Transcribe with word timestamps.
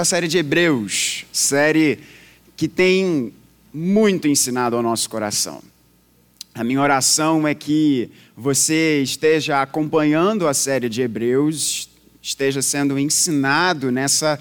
a 0.00 0.04
série 0.04 0.28
de 0.28 0.38
Hebreus, 0.38 1.26
série 1.30 1.98
que 2.56 2.66
tem 2.66 3.34
muito 3.72 4.26
ensinado 4.26 4.74
ao 4.74 4.82
nosso 4.82 5.10
coração. 5.10 5.62
A 6.54 6.64
minha 6.64 6.80
oração 6.80 7.46
é 7.46 7.54
que 7.54 8.10
você 8.34 9.02
esteja 9.02 9.60
acompanhando 9.60 10.48
a 10.48 10.54
série 10.54 10.88
de 10.88 11.02
Hebreus, 11.02 11.90
esteja 12.22 12.62
sendo 12.62 12.98
ensinado 12.98 13.92
nessa 13.92 14.40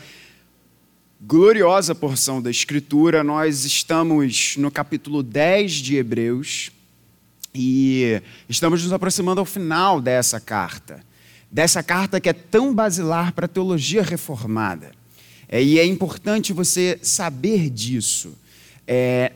gloriosa 1.20 1.94
porção 1.94 2.42
da 2.42 2.50
Escritura. 2.50 3.22
Nós 3.22 3.66
estamos 3.66 4.56
no 4.56 4.72
capítulo 4.72 5.22
10 5.22 5.74
de 5.74 5.98
Hebreus 5.98 6.72
e 7.54 8.22
estamos 8.48 8.82
nos 8.82 8.94
aproximando 8.94 9.42
ao 9.42 9.46
final 9.46 10.00
dessa 10.00 10.40
carta. 10.40 11.02
Dessa 11.52 11.84
carta 11.84 12.22
que 12.22 12.30
é 12.30 12.34
tão 12.34 12.74
basilar 12.74 13.34
para 13.34 13.46
a 13.46 13.50
teologia 13.50 14.04
reformada. 14.04 14.99
É, 15.52 15.64
e 15.64 15.80
é 15.80 15.86
importante 15.86 16.54
você 16.54 17.00
saber 17.02 17.72
disso. 17.72 18.34
É, 18.88 19.32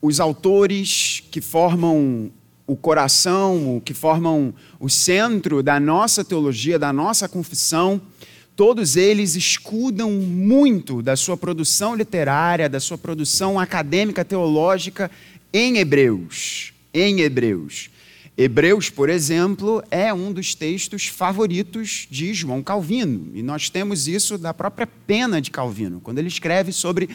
os 0.00 0.18
autores 0.18 1.22
que 1.30 1.40
formam 1.40 2.32
o 2.66 2.74
coração, 2.74 3.80
que 3.84 3.92
formam 3.92 4.54
o 4.80 4.88
centro 4.88 5.62
da 5.62 5.78
nossa 5.78 6.24
teologia, 6.24 6.78
da 6.78 6.92
nossa 6.94 7.28
confissão, 7.28 8.00
todos 8.56 8.96
eles 8.96 9.34
escudam 9.34 10.10
muito 10.10 11.02
da 11.02 11.14
sua 11.14 11.36
produção 11.36 11.94
literária, 11.94 12.68
da 12.68 12.80
sua 12.80 12.96
produção 12.96 13.60
acadêmica 13.60 14.24
teológica 14.24 15.10
em 15.52 15.76
Hebreus. 15.76 16.72
Em 16.92 17.20
Hebreus. 17.20 17.90
Hebreus, 18.36 18.90
por 18.90 19.08
exemplo, 19.08 19.82
é 19.90 20.12
um 20.12 20.32
dos 20.32 20.56
textos 20.56 21.06
favoritos 21.06 22.08
de 22.10 22.34
João 22.34 22.62
Calvino. 22.62 23.30
E 23.32 23.42
nós 23.42 23.70
temos 23.70 24.08
isso 24.08 24.36
da 24.36 24.52
própria 24.52 24.86
pena 24.86 25.40
de 25.40 25.52
Calvino, 25.52 26.00
quando 26.00 26.18
ele 26.18 26.26
escreve 26.26 26.72
sobre 26.72 27.08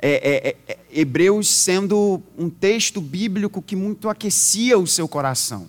é, 0.00 0.10
é, 0.10 0.56
é, 0.66 0.78
Hebreus 0.92 1.48
sendo 1.48 2.20
um 2.36 2.50
texto 2.50 3.00
bíblico 3.00 3.62
que 3.62 3.76
muito 3.76 4.08
aquecia 4.08 4.76
o 4.76 4.86
seu 4.86 5.06
coração. 5.06 5.68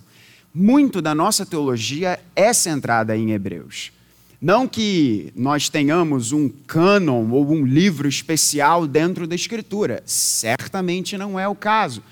Muito 0.52 1.00
da 1.00 1.14
nossa 1.14 1.46
teologia 1.46 2.18
é 2.34 2.52
centrada 2.52 3.16
em 3.16 3.30
Hebreus. 3.30 3.92
Não 4.40 4.66
que 4.66 5.32
nós 5.36 5.68
tenhamos 5.68 6.32
um 6.32 6.48
cânon 6.48 7.30
ou 7.30 7.50
um 7.52 7.64
livro 7.64 8.08
especial 8.08 8.86
dentro 8.86 9.26
da 9.26 9.34
Escritura, 9.34 10.02
certamente 10.04 11.16
não 11.16 11.38
é 11.38 11.46
o 11.46 11.54
caso. 11.54 12.02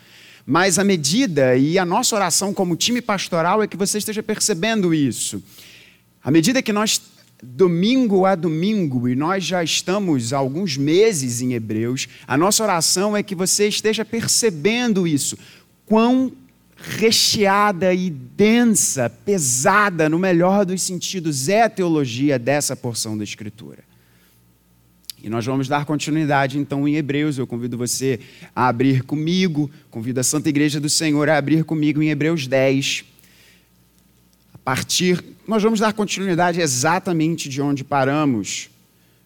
Mas 0.46 0.78
a 0.78 0.84
medida 0.84 1.56
e 1.56 1.78
a 1.78 1.84
nossa 1.84 2.14
oração 2.14 2.52
como 2.52 2.76
time 2.76 3.00
pastoral 3.00 3.62
é 3.62 3.66
que 3.66 3.76
você 3.76 3.98
esteja 3.98 4.22
percebendo 4.22 4.92
isso. 4.92 5.42
À 6.22 6.30
medida 6.30 6.62
que 6.62 6.72
nós, 6.72 7.00
domingo 7.42 8.26
a 8.26 8.34
domingo, 8.34 9.08
e 9.08 9.16
nós 9.16 9.42
já 9.42 9.64
estamos 9.64 10.32
há 10.32 10.38
alguns 10.38 10.76
meses 10.76 11.40
em 11.40 11.54
Hebreus, 11.54 12.08
a 12.26 12.36
nossa 12.36 12.62
oração 12.62 13.16
é 13.16 13.22
que 13.22 13.34
você 13.34 13.68
esteja 13.68 14.04
percebendo 14.04 15.06
isso. 15.06 15.38
Quão 15.86 16.32
recheada 16.76 17.94
e 17.94 18.10
densa, 18.10 19.08
pesada, 19.08 20.08
no 20.08 20.18
melhor 20.18 20.66
dos 20.66 20.82
sentidos, 20.82 21.48
é 21.48 21.62
a 21.62 21.70
teologia 21.70 22.38
dessa 22.38 22.76
porção 22.76 23.16
da 23.16 23.24
Escritura. 23.24 23.93
E 25.24 25.30
nós 25.30 25.46
vamos 25.46 25.68
dar 25.68 25.86
continuidade 25.86 26.58
então 26.58 26.86
em 26.86 26.96
Hebreus. 26.96 27.38
Eu 27.38 27.46
convido 27.46 27.78
você 27.78 28.20
a 28.54 28.68
abrir 28.68 29.02
comigo, 29.04 29.70
convido 29.90 30.20
a 30.20 30.22
Santa 30.22 30.50
Igreja 30.50 30.78
do 30.78 30.90
Senhor 30.90 31.30
a 31.30 31.38
abrir 31.38 31.64
comigo 31.64 32.02
em 32.02 32.10
Hebreus 32.10 32.46
10. 32.46 33.06
A 34.52 34.58
partir, 34.58 35.24
nós 35.48 35.62
vamos 35.62 35.80
dar 35.80 35.94
continuidade 35.94 36.60
exatamente 36.60 37.48
de 37.48 37.62
onde 37.62 37.82
paramos 37.82 38.68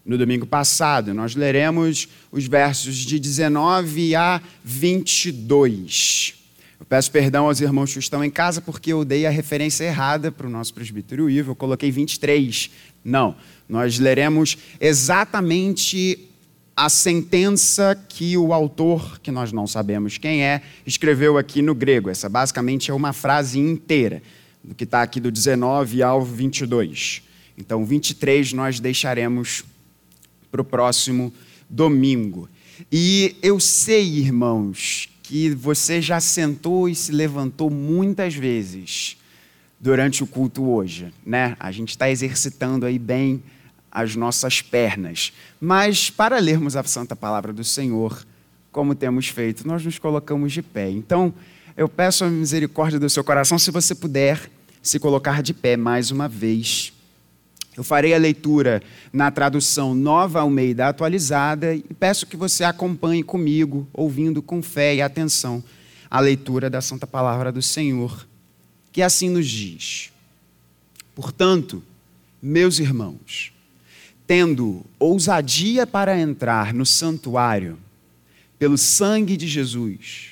no 0.06 0.16
domingo 0.16 0.46
passado. 0.46 1.12
Nós 1.12 1.34
leremos 1.34 2.06
os 2.30 2.46
versos 2.46 2.94
de 2.94 3.19
19 3.19 4.14
a 4.14 4.41
22. 4.62 6.34
Eu 6.78 6.86
peço 6.86 7.10
perdão 7.10 7.46
aos 7.46 7.60
irmãos 7.60 7.92
que 7.92 7.98
estão 7.98 8.22
em 8.22 8.30
casa 8.30 8.60
porque 8.60 8.92
eu 8.92 9.04
dei 9.04 9.26
a 9.26 9.31
referência 9.31 9.82
errada 9.82 10.31
para 10.31 10.47
o 10.47 10.50
nosso 10.50 10.72
presbítero 10.72 11.28
Ivo. 11.28 11.50
Eu 11.50 11.56
coloquei 11.56 11.91
23. 11.91 12.70
Não, 13.04 13.34
nós 13.69 13.99
leremos 13.99 14.56
exatamente 14.81 16.29
a 16.75 16.89
sentença 16.89 18.01
que 18.09 18.37
o 18.37 18.53
autor, 18.53 19.19
que 19.21 19.31
nós 19.31 19.51
não 19.53 19.67
sabemos 19.67 20.17
quem 20.17 20.45
é, 20.45 20.62
escreveu 20.87 21.37
aqui 21.37 21.61
no 21.61 21.75
grego. 21.75 22.09
Essa 22.09 22.29
basicamente 22.29 22.91
é 22.91 22.95
uma 22.95 23.12
frase 23.12 23.59
inteira, 23.59 24.23
do 24.62 24.75
que 24.75 24.84
está 24.84 25.03
aqui 25.03 25.21
do 25.21 25.31
19 25.31 26.03
ao 26.03 26.23
22. 26.23 27.23
Então, 27.59 27.84
23 27.84 28.53
nós 28.53 28.79
deixaremos 28.79 29.65
para 30.50 30.62
o 30.62 30.65
próximo 30.65 31.33
domingo. 31.69 32.49
E 32.91 33.37
eu 33.43 33.59
sei, 33.59 34.19
irmãos, 34.19 35.09
que 35.23 35.50
você 35.50 36.00
já 36.00 36.21
sentou 36.21 36.89
e 36.89 36.95
se 36.95 37.12
levantou 37.12 37.69
muitas 37.69 38.35
vezes 38.35 39.18
durante 39.81 40.22
o 40.22 40.27
culto 40.27 40.69
hoje, 40.69 41.12
né? 41.25 41.56
A 41.61 41.71
gente 41.71 41.91
está 41.91 42.11
exercitando 42.11 42.84
aí 42.84 42.99
bem 42.99 43.43
as 43.91 44.16
nossas 44.16 44.61
pernas. 44.61 45.33
Mas 45.61 46.11
para 46.11 46.39
lermos 46.39 46.77
a 46.77 46.83
santa 46.84 47.15
palavra 47.15 47.53
do 47.53 47.65
Senhor, 47.65 48.27
como 48.72 48.94
temos 48.94 49.28
feito, 49.28 49.67
nós 49.67 49.84
nos 49.84 49.99
colocamos 49.99 50.53
de 50.53 50.62
pé. 50.62 50.91
Então, 50.91 51.33
eu 51.77 51.88
peço 51.88 52.25
a 52.25 52.28
misericórdia 52.28 52.99
do 52.99 53.09
seu 53.09 53.22
coração, 53.22 53.59
se 53.59 53.71
você 53.71 53.94
puder 53.94 54.50
se 54.83 54.99
colocar 54.99 55.43
de 55.43 55.55
pé 55.55 55.77
mais 55.77 56.11
uma 56.11 56.28
vez. 56.28 56.93
Eu 57.77 57.84
farei 57.84 58.12
a 58.12 58.19
leitura 58.19 58.83
na 59.12 59.31
tradução 59.31 59.94
Nova 59.94 60.41
Almeida 60.41 60.88
atualizada 60.88 61.75
e 61.75 61.83
peço 61.83 62.27
que 62.27 62.37
você 62.37 62.65
acompanhe 62.65 63.22
comigo, 63.22 63.87
ouvindo 63.93 64.43
com 64.43 64.61
fé 64.61 64.97
e 64.97 65.03
atenção 65.03 65.62
a 66.11 66.19
leitura 66.19 66.69
da 66.69 66.81
Santa 66.81 67.06
Palavra 67.06 67.53
do 67.53 67.62
Senhor, 67.62 68.27
que 68.98 69.03
assim 69.03 69.31
nos 69.31 69.47
diz: 69.47 70.10
Portanto, 71.14 71.84
meus 72.42 72.81
irmãos, 72.81 73.53
tendo 74.26 74.84
ousadia 74.98 75.86
para 75.86 76.19
entrar 76.19 76.75
no 76.75 76.84
santuário, 76.84 77.78
pelo 78.58 78.76
sangue 78.76 79.37
de 79.37 79.47
Jesus, 79.47 80.31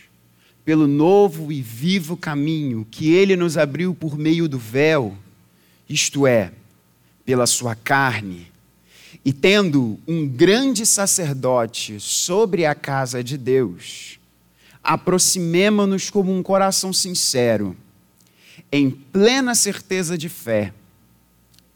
pelo 0.65 0.89
novo 0.89 1.53
e 1.53 1.63
vivo 1.63 2.17
caminho 2.17 2.85
que 2.91 3.13
ele 3.13 3.37
nos 3.37 3.57
abriu 3.57 3.95
por 3.95 4.19
meio 4.19 4.49
do 4.49 4.59
véu, 4.59 5.17
isto 5.89 6.27
é, 6.27 6.51
pela 7.25 7.47
sua 7.47 7.77
carne, 7.77 8.49
e 9.25 9.33
tendo 9.33 9.97
um 10.09 10.27
grande 10.27 10.85
sacerdote 10.85 12.01
sobre 12.01 12.67
a 12.67 12.75
casa 12.75 13.23
de 13.23 13.39
Deus, 13.39 14.19
aproximemo-nos 14.83 16.11
como 16.11 16.37
um 16.37 16.43
coração 16.43 16.93
sincero, 16.93 17.77
em 18.71 18.91
plena 18.91 19.55
certeza 19.55 20.17
de 20.17 20.29
fé, 20.29 20.73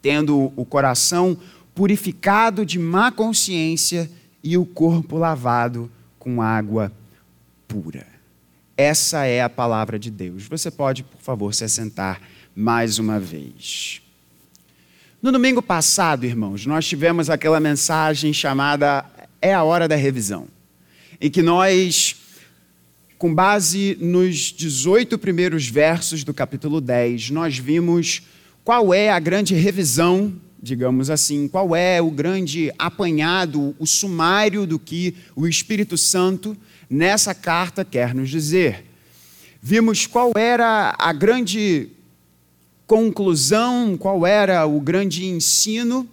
tendo 0.02 0.52
o 0.56 0.64
coração 0.64 1.36
purificado 1.74 2.64
de 2.66 2.78
má 2.78 3.10
consciência 3.12 4.10
e 4.42 4.56
o 4.56 4.64
corpo 4.64 5.16
lavado 5.16 5.90
com 6.18 6.42
água 6.42 6.92
pura. 7.66 8.06
Essa 8.76 9.26
é 9.26 9.42
a 9.42 9.48
palavra 9.48 9.98
de 9.98 10.10
Deus. 10.10 10.46
Você 10.48 10.70
pode, 10.70 11.02
por 11.02 11.20
favor, 11.20 11.54
se 11.54 11.64
assentar 11.64 12.20
mais 12.54 12.98
uma 12.98 13.20
vez. 13.20 14.00
No 15.22 15.30
domingo 15.30 15.60
passado, 15.60 16.24
irmãos, 16.24 16.64
nós 16.64 16.86
tivemos 16.86 17.28
aquela 17.28 17.60
mensagem 17.60 18.32
chamada 18.32 19.04
É 19.40 19.52
a 19.52 19.62
Hora 19.62 19.86
da 19.86 19.96
Revisão, 19.96 20.48
em 21.20 21.30
que 21.30 21.42
nós, 21.42 22.16
com 23.20 23.34
base 23.34 23.98
nos 24.00 24.50
18 24.50 25.18
primeiros 25.18 25.68
versos 25.68 26.24
do 26.24 26.32
capítulo 26.32 26.80
10, 26.80 27.28
nós 27.28 27.58
vimos 27.58 28.22
qual 28.64 28.94
é 28.94 29.10
a 29.10 29.20
grande 29.20 29.54
revisão 29.54 30.32
digamos 30.62 31.08
assim, 31.08 31.46
qual 31.46 31.76
é 31.76 32.00
o 32.02 32.10
grande 32.10 32.72
apanhado, 32.78 33.74
o 33.78 33.86
sumário 33.86 34.66
do 34.66 34.78
que 34.78 35.14
o 35.34 35.46
Espírito 35.46 35.96
Santo 35.96 36.56
nessa 36.88 37.34
carta 37.34 37.84
quer 37.84 38.14
nos 38.14 38.28
dizer. 38.28 38.84
Vimos 39.62 40.06
qual 40.06 40.32
era 40.36 40.94
a 40.98 41.12
grande 41.12 41.88
conclusão, 42.86 43.96
qual 43.98 44.26
era 44.26 44.66
o 44.66 44.80
grande 44.80 45.26
ensino 45.26 46.08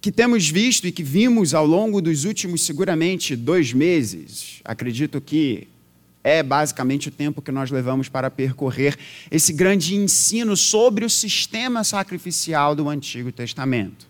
que 0.00 0.10
temos 0.10 0.48
visto 0.48 0.86
e 0.88 0.92
que 0.92 1.04
vimos 1.04 1.54
ao 1.54 1.64
longo 1.64 2.02
dos 2.02 2.24
últimos, 2.24 2.62
seguramente, 2.62 3.36
dois 3.36 3.72
meses. 3.72 4.60
Acredito 4.64 5.20
que 5.20 5.68
é 6.24 6.42
basicamente 6.42 7.08
o 7.08 7.10
tempo 7.10 7.42
que 7.42 7.50
nós 7.50 7.70
levamos 7.70 8.08
para 8.08 8.30
percorrer 8.30 8.96
esse 9.30 9.52
grande 9.52 9.96
ensino 9.96 10.56
sobre 10.56 11.04
o 11.04 11.10
sistema 11.10 11.82
sacrificial 11.82 12.74
do 12.74 12.88
Antigo 12.88 13.32
Testamento. 13.32 14.06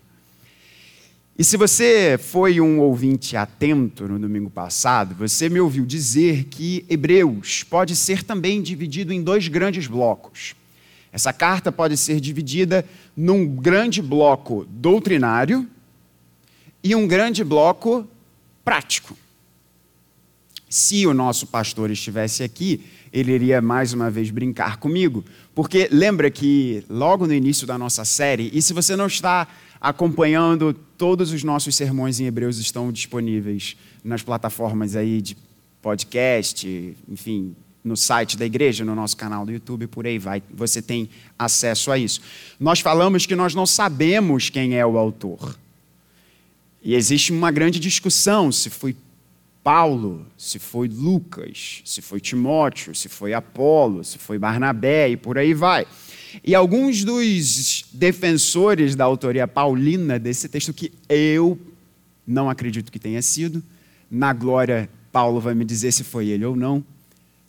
E 1.37 1.43
se 1.43 1.57
você 1.57 2.19
foi 2.21 2.61
um 2.61 2.79
ouvinte 2.79 3.35
atento 3.35 4.07
no 4.07 4.19
domingo 4.19 4.51
passado, 4.51 5.15
você 5.15 5.49
me 5.49 5.59
ouviu 5.59 5.83
dizer 5.83 6.43
que 6.43 6.85
Hebreus 6.87 7.63
pode 7.63 7.95
ser 7.95 8.23
também 8.23 8.61
dividido 8.61 9.11
em 9.11 9.23
dois 9.23 9.47
grandes 9.47 9.87
blocos. 9.87 10.53
Essa 11.11 11.33
carta 11.33 11.71
pode 11.71 11.97
ser 11.97 12.19
dividida 12.19 12.85
num 13.17 13.47
grande 13.47 13.99
bloco 13.99 14.65
doutrinário 14.69 15.67
e 16.83 16.93
um 16.93 17.07
grande 17.07 17.43
bloco 17.43 18.07
prático. 18.63 19.17
Se 20.73 21.05
o 21.05 21.13
nosso 21.13 21.45
pastor 21.45 21.91
estivesse 21.91 22.41
aqui, 22.41 22.81
ele 23.13 23.31
iria 23.31 23.61
mais 23.61 23.93
uma 23.93 24.09
vez 24.09 24.31
brincar 24.31 24.77
comigo, 24.77 25.23
porque 25.53 25.87
lembra 25.91 26.31
que 26.31 26.83
logo 26.89 27.27
no 27.27 27.33
início 27.35 27.67
da 27.67 27.77
nossa 27.77 28.03
série, 28.03 28.49
e 28.51 28.59
se 28.59 28.73
você 28.73 28.95
não 28.95 29.05
está 29.05 29.47
acompanhando, 29.79 30.73
todos 30.97 31.31
os 31.31 31.43
nossos 31.43 31.75
sermões 31.75 32.19
em 32.19 32.25
Hebreus 32.25 32.57
estão 32.57 32.91
disponíveis 32.91 33.77
nas 34.03 34.23
plataformas 34.23 34.95
aí 34.95 35.21
de 35.21 35.37
podcast, 35.79 36.97
enfim, 37.07 37.55
no 37.83 37.95
site 37.95 38.35
da 38.35 38.43
igreja, 38.43 38.83
no 38.83 38.95
nosso 38.95 39.15
canal 39.15 39.45
do 39.45 39.51
YouTube, 39.51 39.85
por 39.85 40.07
aí 40.07 40.17
vai. 40.17 40.41
Você 40.51 40.81
tem 40.81 41.07
acesso 41.37 41.91
a 41.91 41.99
isso. 41.99 42.19
Nós 42.59 42.79
falamos 42.79 43.27
que 43.27 43.35
nós 43.35 43.53
não 43.53 43.67
sabemos 43.67 44.49
quem 44.49 44.73
é 44.73 44.83
o 44.83 44.97
autor. 44.97 45.55
E 46.81 46.95
existe 46.95 47.31
uma 47.31 47.51
grande 47.51 47.79
discussão 47.79 48.51
se 48.51 48.71
foi 48.71 48.95
Paulo, 49.63 50.27
se 50.37 50.59
foi 50.59 50.89
Lucas, 50.89 51.81
se 51.85 52.01
foi 52.01 52.19
Timóteo, 52.19 52.93
se 52.93 53.07
foi 53.07 53.33
Apolo, 53.33 54.03
se 54.03 54.17
foi 54.17 54.37
Barnabé 54.37 55.09
e 55.09 55.17
por 55.17 55.37
aí 55.37 55.53
vai. 55.53 55.87
E 56.43 56.53
alguns 56.53 57.05
dos 57.05 57.85
defensores 57.93 58.95
da 58.95 59.05
autoria 59.05 59.47
paulina 59.47 60.19
desse 60.19 60.49
texto, 60.49 60.73
que 60.73 60.91
eu 61.07 61.57
não 62.27 62.49
acredito 62.49 62.91
que 62.91 62.99
tenha 62.99 63.21
sido, 63.21 63.63
na 64.11 64.33
glória, 64.33 64.89
Paulo 65.11 65.39
vai 65.39 65.55
me 65.55 65.63
dizer 65.63 65.93
se 65.93 66.03
foi 66.03 66.27
ele 66.27 66.43
ou 66.43 66.55
não. 66.55 66.83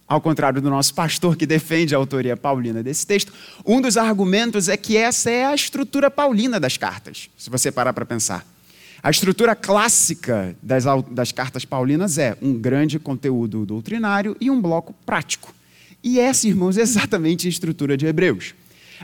Ao 0.07 0.21
contrário 0.21 0.61
do 0.61 0.71
nosso 0.71 0.95
pastor 0.95 1.35
que 1.35 1.47
defende 1.47 1.95
a 1.95 1.99
autoria 1.99 2.37
paulina 2.37 2.83
desse 2.83 3.07
texto, 3.07 3.33
um 3.67 3.81
dos 3.81 3.97
argumentos 3.97 4.69
é 4.69 4.77
que 4.77 4.97
essa 4.97 5.31
é 5.31 5.47
a 5.47 5.55
estrutura 5.55 6.11
paulina 6.11 6.61
das 6.61 6.77
cartas, 6.77 7.29
se 7.37 7.51
você 7.51 7.73
parar 7.73 7.93
para 7.93 8.05
pensar. 8.05 8.54
A 9.05 9.11
estrutura 9.11 9.55
clássica 9.55 10.57
das, 10.63 10.85
das 11.11 11.31
cartas 11.31 11.63
paulinas 11.67 12.17
é 12.17 12.39
um 12.41 12.55
grande 12.55 12.99
conteúdo 12.99 13.67
doutrinário 13.67 14.35
e 14.41 14.51
um 14.51 14.59
bloco 14.59 14.95
prático. 15.05 15.55
E 16.03 16.19
essa, 16.19 16.49
irmãos, 16.49 16.79
é 16.79 16.81
exatamente 16.81 17.47
a 17.47 17.51
estrutura 17.51 17.99
de 17.99 18.07
Hebreus. 18.07 18.55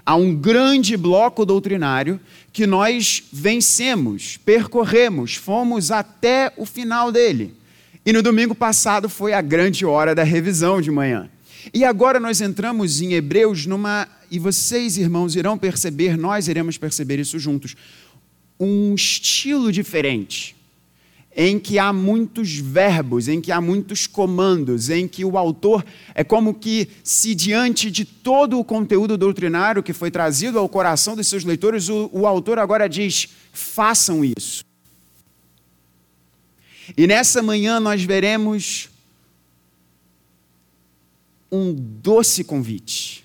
Há 0.07 0.17
um 0.17 0.35
grande 0.35 0.97
bloco 0.97 1.45
doutrinário 1.45 2.19
que 2.51 2.67
nós 2.67 3.25
vencemos, 3.31 4.39
percorremos, 4.39 5.35
fomos 5.35 5.91
até 5.91 6.51
o 6.57 6.65
final 6.65 7.13
dele. 7.13 7.55
E 8.07 8.11
no 8.11 8.23
domingo 8.23 8.55
passado 8.55 9.07
foi 9.07 9.35
a 9.35 9.43
grande 9.43 9.85
hora 9.85 10.15
da 10.15 10.23
revisão 10.23 10.81
de 10.81 10.91
manhã. 10.91 11.29
E 11.75 11.85
agora 11.85 12.19
nós 12.19 12.41
entramos 12.41 13.03
em 13.03 13.13
Hebreus 13.13 13.67
numa. 13.67 14.09
E 14.31 14.39
vocês, 14.39 14.97
irmãos, 14.97 15.37
irão 15.37 15.59
perceber, 15.59 16.17
nós 16.17 16.49
iremos 16.49 16.79
perceber 16.79 17.19
isso 17.19 17.39
juntos 17.39 17.77
um 18.61 18.95
estilo 18.95 19.73
diferente, 19.73 20.55
em 21.35 21.59
que 21.59 21.79
há 21.79 21.95
muitos 21.95 22.57
verbos, 22.57 23.27
em 23.27 23.41
que 23.41 23.51
há 23.51 23.59
muitos 23.59 24.07
comandos, 24.07 24.91
em 24.91 25.09
que 25.09 25.25
o 25.25 25.39
autor 25.39 25.83
é 26.15 26.23
como 26.23 26.53
que 26.53 26.87
se 27.03 27.35
diante 27.35 27.91
de 27.91 28.05
todo 28.05 28.59
o 28.59 28.65
conteúdo 28.65 29.17
doutrinário 29.17 29.83
que 29.83 29.95
foi 29.95 30.11
trazido 30.11 30.59
ao 30.59 30.69
coração 30.69 31.17
dos 31.17 31.27
seus 31.27 31.43
leitores, 31.43 31.89
o, 31.89 32.11
o 32.13 32.27
autor 32.27 32.59
agora 32.59 32.87
diz: 32.87 33.29
façam 33.51 34.23
isso. 34.23 34.63
E 36.95 37.07
nessa 37.07 37.43
manhã 37.43 37.81
nós 37.81 38.03
veremos 38.03 38.91
um 41.51 41.73
doce 41.73 42.45
convite. 42.45 43.25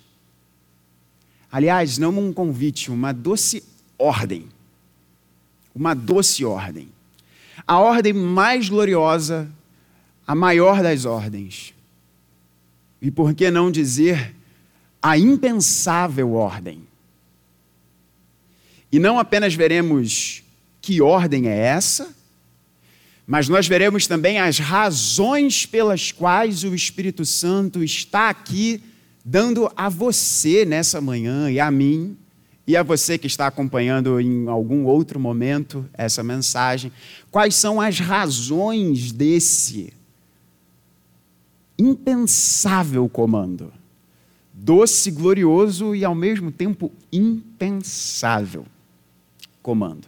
Aliás, 1.51 1.97
não 1.97 2.17
um 2.17 2.31
convite, 2.31 2.89
uma 2.89 3.11
doce 3.11 3.63
ordem 3.97 4.54
uma 5.75 5.93
doce 5.93 6.45
ordem. 6.45 6.87
A 7.67 7.79
ordem 7.79 8.13
mais 8.13 8.69
gloriosa, 8.69 9.49
a 10.25 10.33
maior 10.33 10.81
das 10.81 11.03
ordens. 11.03 11.73
E 13.01 13.11
por 13.11 13.33
que 13.33 13.51
não 13.51 13.69
dizer 13.69 14.33
a 15.01 15.17
impensável 15.17 16.31
ordem? 16.33 16.81
E 18.91 18.97
não 18.97 19.19
apenas 19.19 19.53
veremos 19.53 20.41
que 20.81 21.01
ordem 21.01 21.49
é 21.49 21.57
essa, 21.57 22.15
mas 23.27 23.49
nós 23.49 23.67
veremos 23.67 24.07
também 24.07 24.39
as 24.39 24.59
razões 24.59 25.65
pelas 25.65 26.11
quais 26.11 26.63
o 26.63 26.73
Espírito 26.73 27.25
Santo 27.25 27.83
está 27.83 28.29
aqui 28.29 28.81
dando 29.23 29.71
a 29.75 29.89
você 29.89 30.63
nessa 30.63 31.01
manhã 31.01 31.49
e 31.49 31.59
a 31.59 31.71
mim 31.71 32.15
e 32.67 32.75
a 32.75 32.81
você 32.81 33.17
que 33.17 33.27
está 33.27 33.47
acompanhando 33.47 34.19
em 34.19 34.47
algum 34.47 34.85
outro 34.85 35.19
momento 35.19 35.87
essa 35.93 36.23
mensagem, 36.23 36.91
quais 37.29 37.55
são 37.55 37.79
as 37.79 37.99
razões 37.99 39.11
desse 39.11 39.93
impensável 41.77 43.07
comando? 43.07 43.71
Doce, 44.53 45.11
glorioso 45.11 45.93
e 45.93 46.03
ao 46.03 46.15
mesmo 46.15 46.51
tempo 46.51 46.91
impensável 47.11 48.65
comando. 49.61 50.07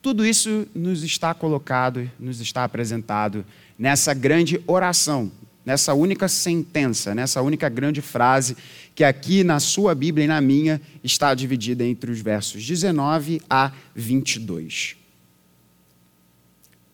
Tudo 0.00 0.24
isso 0.24 0.66
nos 0.74 1.02
está 1.02 1.34
colocado, 1.34 2.10
nos 2.18 2.40
está 2.40 2.64
apresentado 2.64 3.44
nessa 3.78 4.14
grande 4.14 4.62
oração 4.66 5.30
nessa 5.64 5.94
única 5.94 6.28
sentença, 6.28 7.14
nessa 7.14 7.42
única 7.42 7.68
grande 7.68 8.00
frase, 8.00 8.56
que 8.94 9.04
aqui 9.04 9.44
na 9.44 9.60
sua 9.60 9.94
Bíblia 9.94 10.24
e 10.24 10.28
na 10.28 10.40
minha 10.40 10.80
está 11.02 11.34
dividida 11.34 11.84
entre 11.84 12.10
os 12.10 12.20
versos 12.20 12.64
19 12.64 13.40
a 13.48 13.72
22. 13.94 14.96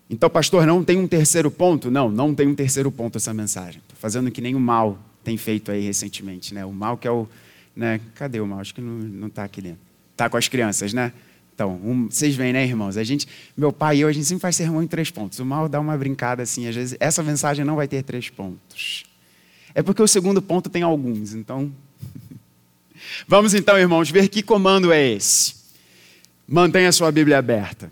Então, 0.08 0.30
pastor, 0.30 0.66
não 0.66 0.84
tem 0.84 0.98
um 0.98 1.06
terceiro 1.08 1.50
ponto? 1.50 1.90
Não, 1.90 2.08
não 2.10 2.34
tem 2.34 2.46
um 2.46 2.54
terceiro 2.54 2.92
ponto 2.92 3.18
essa 3.18 3.34
mensagem. 3.34 3.80
Estou 3.82 3.98
fazendo 3.98 4.30
que 4.30 4.40
nem 4.40 4.54
o 4.54 4.60
mal 4.60 4.98
tem 5.24 5.36
feito 5.36 5.72
aí 5.72 5.80
recentemente, 5.80 6.54
né? 6.54 6.64
O 6.64 6.72
mal 6.72 6.96
que 6.96 7.08
é 7.08 7.10
o. 7.10 7.26
Né? 7.74 8.00
Cadê 8.14 8.40
o 8.40 8.46
mal? 8.46 8.60
Acho 8.60 8.72
que 8.72 8.80
não 8.80 9.26
está 9.26 9.42
aqui 9.42 9.60
dentro. 9.60 9.80
Está 10.12 10.30
com 10.30 10.36
as 10.36 10.46
crianças, 10.48 10.92
né? 10.92 11.12
Então, 11.56 11.80
um, 11.82 12.10
vocês 12.10 12.36
veem, 12.36 12.52
né, 12.52 12.66
irmãos? 12.66 12.98
A 12.98 13.02
gente, 13.02 13.26
meu 13.56 13.72
pai 13.72 13.96
e 13.96 14.00
eu, 14.02 14.08
a 14.08 14.12
gente 14.12 14.26
sempre 14.26 14.42
faz 14.42 14.54
sermão 14.54 14.82
em 14.82 14.86
três 14.86 15.10
pontos. 15.10 15.38
O 15.38 15.44
mal 15.44 15.70
dá 15.70 15.80
uma 15.80 15.96
brincada 15.96 16.42
assim, 16.42 16.68
às 16.68 16.74
vezes, 16.74 16.94
essa 17.00 17.22
mensagem 17.22 17.64
não 17.64 17.76
vai 17.76 17.88
ter 17.88 18.02
três 18.02 18.28
pontos. 18.28 19.06
É 19.74 19.82
porque 19.82 20.02
o 20.02 20.06
segundo 20.06 20.42
ponto 20.42 20.68
tem 20.68 20.82
alguns, 20.82 21.32
então. 21.32 21.72
Vamos 23.26 23.54
então, 23.54 23.78
irmãos, 23.78 24.10
ver 24.10 24.28
que 24.28 24.42
comando 24.42 24.92
é 24.92 25.02
esse. 25.12 25.54
Mantenha 26.46 26.90
a 26.90 26.92
sua 26.92 27.10
Bíblia 27.10 27.38
aberta. 27.38 27.90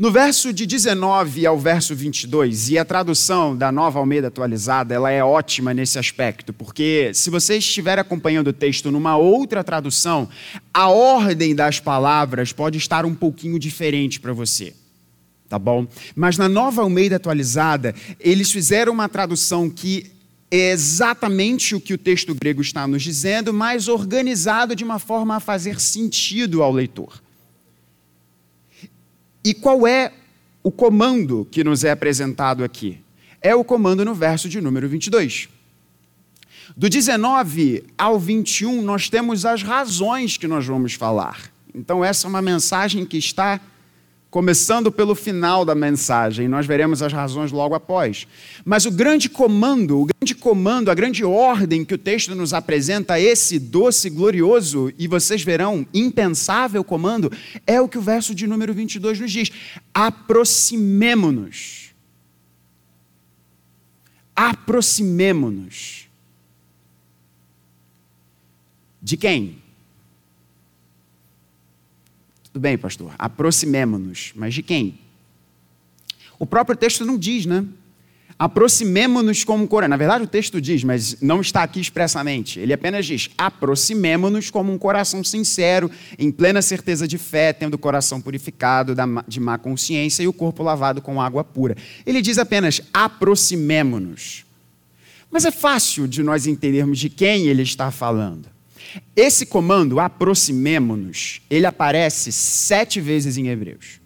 No 0.00 0.10
verso 0.10 0.50
de 0.50 0.64
19 0.64 1.44
ao 1.44 1.58
verso 1.58 1.94
22, 1.94 2.70
e 2.70 2.78
a 2.78 2.86
tradução 2.86 3.54
da 3.54 3.70
Nova 3.70 3.98
Almeida 3.98 4.28
atualizada, 4.28 4.94
ela 4.94 5.10
é 5.10 5.22
ótima 5.22 5.74
nesse 5.74 5.98
aspecto, 5.98 6.54
porque 6.54 7.10
se 7.12 7.28
você 7.28 7.58
estiver 7.58 7.98
acompanhando 7.98 8.48
o 8.48 8.52
texto 8.54 8.90
numa 8.90 9.18
outra 9.18 9.62
tradução, 9.62 10.26
a 10.72 10.88
ordem 10.88 11.54
das 11.54 11.80
palavras 11.80 12.50
pode 12.50 12.78
estar 12.78 13.04
um 13.04 13.14
pouquinho 13.14 13.58
diferente 13.58 14.18
para 14.18 14.32
você. 14.32 14.72
Tá 15.50 15.58
bom? 15.58 15.86
Mas 16.16 16.38
na 16.38 16.48
Nova 16.48 16.80
Almeida 16.80 17.16
atualizada, 17.16 17.94
eles 18.18 18.50
fizeram 18.50 18.94
uma 18.94 19.06
tradução 19.06 19.68
que 19.68 20.10
é 20.50 20.70
exatamente 20.70 21.74
o 21.74 21.80
que 21.80 21.92
o 21.92 21.98
texto 21.98 22.34
grego 22.34 22.62
está 22.62 22.86
nos 22.86 23.02
dizendo, 23.02 23.52
mas 23.52 23.86
organizado 23.86 24.74
de 24.74 24.82
uma 24.82 24.98
forma 24.98 25.36
a 25.36 25.40
fazer 25.40 25.78
sentido 25.78 26.62
ao 26.62 26.72
leitor. 26.72 27.20
E 29.44 29.54
qual 29.54 29.86
é 29.86 30.12
o 30.62 30.70
comando 30.70 31.46
que 31.50 31.64
nos 31.64 31.84
é 31.84 31.90
apresentado 31.90 32.62
aqui? 32.62 33.00
É 33.40 33.54
o 33.54 33.64
comando 33.64 34.04
no 34.04 34.14
verso 34.14 34.48
de 34.48 34.60
número 34.60 34.88
22. 34.88 35.48
Do 36.76 36.88
19 36.88 37.84
ao 37.96 38.18
21, 38.18 38.82
nós 38.82 39.08
temos 39.08 39.44
as 39.44 39.62
razões 39.62 40.36
que 40.36 40.46
nós 40.46 40.66
vamos 40.66 40.94
falar. 40.94 41.50
Então, 41.74 42.04
essa 42.04 42.26
é 42.26 42.28
uma 42.28 42.42
mensagem 42.42 43.04
que 43.04 43.16
está 43.16 43.60
começando 44.30 44.92
pelo 44.92 45.14
final 45.14 45.64
da 45.64 45.74
mensagem, 45.74 46.46
nós 46.46 46.64
veremos 46.64 47.02
as 47.02 47.12
razões 47.12 47.50
logo 47.50 47.74
após. 47.74 48.28
Mas 48.64 48.86
o 48.86 48.90
grande 48.90 49.28
comando, 49.28 50.00
o 50.00 50.06
grande 50.06 50.34
comando, 50.36 50.88
a 50.90 50.94
grande 50.94 51.24
ordem 51.24 51.84
que 51.84 51.94
o 51.94 51.98
texto 51.98 52.34
nos 52.34 52.54
apresenta, 52.54 53.18
esse 53.18 53.58
doce, 53.58 54.08
glorioso 54.08 54.92
e 54.96 55.08
vocês 55.08 55.42
verão, 55.42 55.84
impensável 55.92 56.84
comando, 56.84 57.32
é 57.66 57.80
o 57.80 57.88
que 57.88 57.98
o 57.98 58.02
verso 58.02 58.32
de 58.34 58.46
número 58.46 58.72
22 58.72 59.18
nos 59.18 59.32
diz: 59.32 59.50
aproximemo-nos. 59.92 61.90
Aproximemo-nos. 64.36 66.08
De 69.02 69.16
quem? 69.16 69.59
Tudo 72.52 72.62
bem, 72.62 72.76
pastor, 72.76 73.12
aproximemo-nos. 73.18 74.32
Mas 74.34 74.54
de 74.54 74.62
quem? 74.62 74.98
O 76.38 76.46
próprio 76.46 76.76
texto 76.76 77.04
não 77.04 77.18
diz, 77.18 77.46
né? 77.46 77.66
aproximemo-nos 78.40 79.44
como 79.44 79.62
um 79.62 79.66
coração. 79.66 79.90
Na 79.90 79.98
verdade, 79.98 80.24
o 80.24 80.26
texto 80.26 80.62
diz, 80.62 80.82
mas 80.82 81.20
não 81.20 81.42
está 81.42 81.62
aqui 81.62 81.78
expressamente. 81.78 82.58
Ele 82.58 82.72
apenas 82.72 83.04
diz: 83.04 83.28
aproximemo-nos 83.36 84.48
como 84.48 84.72
um 84.72 84.78
coração 84.78 85.22
sincero, 85.22 85.90
em 86.18 86.32
plena 86.32 86.62
certeza 86.62 87.06
de 87.06 87.18
fé, 87.18 87.52
tendo 87.52 87.74
o 87.74 87.78
coração 87.78 88.18
purificado 88.18 88.94
de 89.28 89.38
má 89.38 89.58
consciência 89.58 90.22
e 90.22 90.28
o 90.28 90.32
corpo 90.32 90.62
lavado 90.62 91.02
com 91.02 91.20
água 91.20 91.44
pura. 91.44 91.76
Ele 92.06 92.22
diz 92.22 92.38
apenas: 92.38 92.80
aproximemo-nos. 92.94 94.46
Mas 95.30 95.44
é 95.44 95.50
fácil 95.50 96.08
de 96.08 96.22
nós 96.22 96.46
entendermos 96.46 96.98
de 96.98 97.10
quem 97.10 97.46
ele 97.46 97.62
está 97.62 97.90
falando. 97.90 98.48
Esse 99.14 99.46
comando, 99.46 100.00
aproximemo-nos, 100.00 101.40
ele 101.50 101.66
aparece 101.66 102.32
sete 102.32 103.00
vezes 103.00 103.36
em 103.36 103.48
Hebreus. 103.48 104.00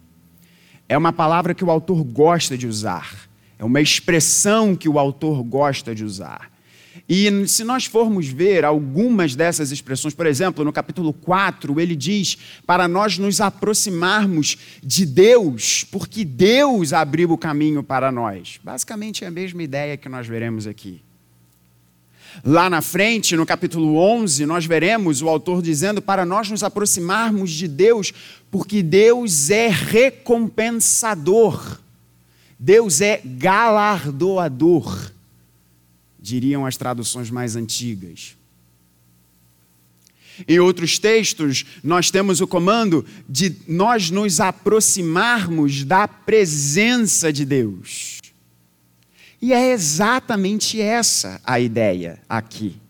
É 0.87 0.97
uma 0.97 1.11
palavra 1.11 1.53
que 1.53 1.63
o 1.63 1.71
autor 1.71 2.03
gosta 2.03 2.57
de 2.57 2.67
usar. 2.67 3.27
É 3.57 3.63
uma 3.63 3.81
expressão 3.81 4.75
que 4.75 4.89
o 4.89 4.99
autor 4.99 5.43
gosta 5.43 5.95
de 5.95 6.03
usar. 6.03 6.51
E 7.07 7.47
se 7.47 7.63
nós 7.63 7.85
formos 7.85 8.27
ver 8.27 8.65
algumas 8.65 9.35
dessas 9.35 9.71
expressões, 9.71 10.13
por 10.13 10.25
exemplo, 10.25 10.63
no 10.63 10.73
capítulo 10.73 11.13
4, 11.13 11.79
ele 11.79 11.95
diz 11.95 12.37
para 12.65 12.87
nós 12.87 13.17
nos 13.17 13.39
aproximarmos 13.41 14.57
de 14.81 15.05
Deus, 15.05 15.83
porque 15.83 16.25
Deus 16.25 16.93
abriu 16.93 17.31
o 17.31 17.37
caminho 17.37 17.83
para 17.83 18.11
nós. 18.11 18.59
Basicamente 18.63 19.23
é 19.23 19.27
a 19.27 19.31
mesma 19.31 19.61
ideia 19.61 19.97
que 19.97 20.09
nós 20.09 20.25
veremos 20.25 20.65
aqui. 20.65 21.04
Lá 22.43 22.69
na 22.69 22.81
frente, 22.81 23.35
no 23.35 23.45
capítulo 23.45 23.97
11, 23.97 24.45
nós 24.45 24.65
veremos 24.65 25.21
o 25.21 25.29
autor 25.29 25.61
dizendo 25.61 26.01
para 26.01 26.25
nós 26.25 26.49
nos 26.49 26.63
aproximarmos 26.63 27.51
de 27.51 27.67
Deus, 27.67 28.11
porque 28.51 28.83
Deus 28.83 29.49
é 29.49 29.67
recompensador, 29.67 31.79
Deus 32.59 33.01
é 33.01 33.21
galardoador, 33.23 35.11
diriam 36.19 36.65
as 36.65 36.77
traduções 36.77 37.29
mais 37.29 37.55
antigas. 37.55 38.35
Em 40.47 40.59
outros 40.59 40.99
textos, 40.99 41.65
nós 41.81 42.11
temos 42.11 42.41
o 42.41 42.47
comando 42.47 43.05
de 43.27 43.55
nós 43.67 44.09
nos 44.09 44.41
aproximarmos 44.41 45.85
da 45.85 46.07
presença 46.07 47.31
de 47.31 47.45
Deus. 47.45 48.19
E 49.45 49.53
é 49.53 49.73
exatamente 49.73 50.81
essa 50.81 51.39
a 51.43 51.59
ideia 51.59 52.19
aqui. 52.27 52.81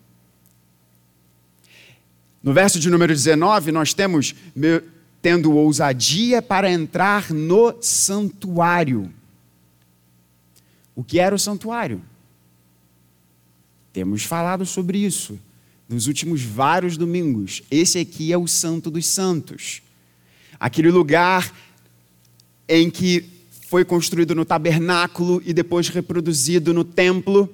No 2.41 2.53
verso 2.53 2.79
de 2.79 2.89
número 2.89 3.11
19, 3.11 3.73
nós 3.73 3.93
temos 3.93 4.33
tendo 5.21 5.51
ousadia 5.51 6.41
para 6.41 6.71
entrar 6.71 7.29
no 7.33 7.75
santuário. 7.81 9.13
O 10.95 11.03
que 11.03 11.19
era 11.19 11.35
o 11.35 11.39
santuário? 11.39 12.01
Temos 13.91 14.23
falado 14.23 14.65
sobre 14.65 14.99
isso 14.99 15.37
nos 15.89 16.07
últimos 16.07 16.41
vários 16.41 16.95
domingos. 16.95 17.63
Esse 17.69 17.99
aqui 17.99 18.31
é 18.31 18.37
o 18.37 18.47
Santo 18.47 18.89
dos 18.89 19.05
Santos. 19.05 19.81
Aquele 20.57 20.89
lugar 20.89 21.53
em 22.65 22.89
que 22.89 23.34
foi 23.75 23.83
construído 23.83 24.33
no 24.33 24.45
tabernáculo 24.45 25.43
e 25.45 25.51
depois 25.51 25.89
reproduzido 25.89 26.73
no 26.73 26.85
templo. 26.85 27.53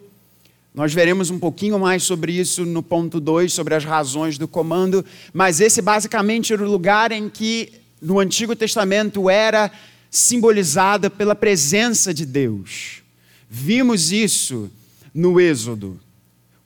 Nós 0.72 0.94
veremos 0.94 1.32
um 1.32 1.40
pouquinho 1.40 1.80
mais 1.80 2.04
sobre 2.04 2.32
isso 2.34 2.64
no 2.64 2.84
ponto 2.84 3.20
2, 3.20 3.52
sobre 3.52 3.74
as 3.74 3.84
razões 3.84 4.38
do 4.38 4.48
comando, 4.48 5.04
mas 5.34 5.60
esse 5.60 5.82
basicamente 5.82 6.54
era 6.54 6.62
o 6.64 6.70
lugar 6.70 7.12
em 7.12 7.28
que 7.28 7.74
no 8.00 8.20
Antigo 8.20 8.56
Testamento 8.56 9.32
era 9.32 9.72
simbolizada 10.12 11.10
pela 11.10 11.34
presença 11.34 12.14
de 12.14 12.24
Deus. 12.24 13.02
Vimos 13.50 14.12
isso 14.12 14.70
no 15.12 15.42
Êxodo. 15.42 16.00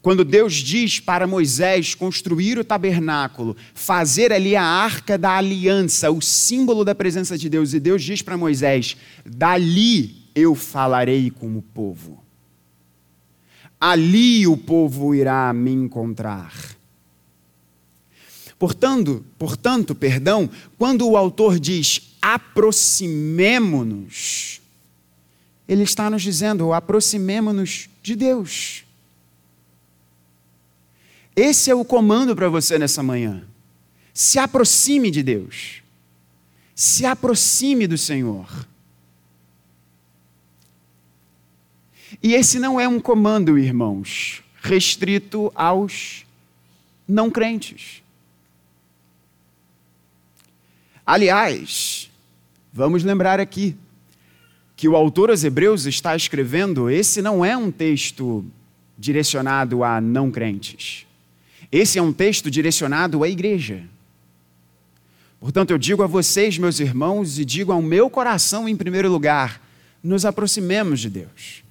Quando 0.05 0.23
Deus 0.23 0.53
diz 0.53 0.99
para 0.99 1.25
Moisés 1.25 1.95
construir 1.95 2.59
o 2.59 2.63
tabernáculo, 2.63 3.57
fazer 3.73 4.31
ali 4.31 4.55
a 4.55 4.63
arca 4.63 5.17
da 5.17 5.31
aliança, 5.31 6.11
o 6.11 6.21
símbolo 6.21 6.85
da 6.85 6.93
presença 6.93 7.35
de 7.35 7.49
Deus, 7.49 7.73
e 7.73 7.79
Deus 7.79 8.03
diz 8.03 8.21
para 8.21 8.37
Moisés: 8.37 8.95
dali 9.25 10.15
eu 10.35 10.53
falarei 10.53 11.31
com 11.31 11.57
o 11.57 11.61
povo. 11.63 12.23
Ali 13.81 14.45
o 14.45 14.55
povo 14.55 15.15
irá 15.15 15.51
me 15.51 15.71
encontrar. 15.71 16.53
Portanto, 18.59 19.25
portanto, 19.39 19.95
perdão, 19.95 20.47
quando 20.77 21.09
o 21.09 21.17
autor 21.17 21.59
diz 21.59 22.15
aproximemo-nos, 22.21 24.61
ele 25.67 25.81
está 25.81 26.11
nos 26.11 26.21
dizendo 26.21 26.73
aproximemo-nos 26.73 27.89
de 28.03 28.15
Deus. 28.15 28.84
Esse 31.35 31.69
é 31.69 31.75
o 31.75 31.83
comando 31.83 32.35
para 32.35 32.47
você 32.47 32.79
nessa 32.79 33.03
manhã. 33.03 33.43
Se 34.13 34.39
aproxime 34.39 35.11
de 35.11 35.21
Deus. 35.21 35.81
Se 36.73 37.05
aproxime 37.05 37.87
do 37.87 37.97
Senhor. 37.97 38.65
E 42.23 42.33
esse 42.33 42.57
não 42.59 42.79
é 42.79 42.87
um 42.87 42.99
comando, 42.99 43.57
irmãos, 43.57 44.41
restrito 44.61 45.51
aos 45.53 46.25
não 47.07 47.29
crentes. 47.29 48.01
Aliás, 51.05 52.09
vamos 52.73 53.03
lembrar 53.03 53.39
aqui 53.39 53.75
que 54.75 54.87
o 54.87 54.95
autor 54.95 55.29
aos 55.29 55.43
Hebreus 55.43 55.85
está 55.85 56.15
escrevendo, 56.15 56.89
esse 56.89 57.21
não 57.21 57.45
é 57.45 57.55
um 57.55 57.71
texto 57.71 58.43
direcionado 58.97 59.83
a 59.83 60.01
não 60.01 60.31
crentes. 60.31 61.05
Esse 61.75 61.99
é 61.99 62.01
um 62.01 62.13
texto 62.13 62.49
direcionado 62.49 63.21
à 63.21 63.27
igreja. 63.27 63.83
Portanto, 65.41 65.71
eu 65.71 65.77
digo 65.77 66.03
a 66.03 66.07
vocês, 66.07 66.57
meus 66.57 66.79
irmãos, 66.79 67.37
e 67.37 67.43
digo 67.43 67.69
ao 67.69 67.81
meu 67.81 68.09
coração 68.09 68.69
em 68.69 68.77
primeiro 68.77 69.11
lugar: 69.11 69.61
nos 70.01 70.23
aproximemos 70.23 71.01
de 71.01 71.09
Deus. 71.09 71.65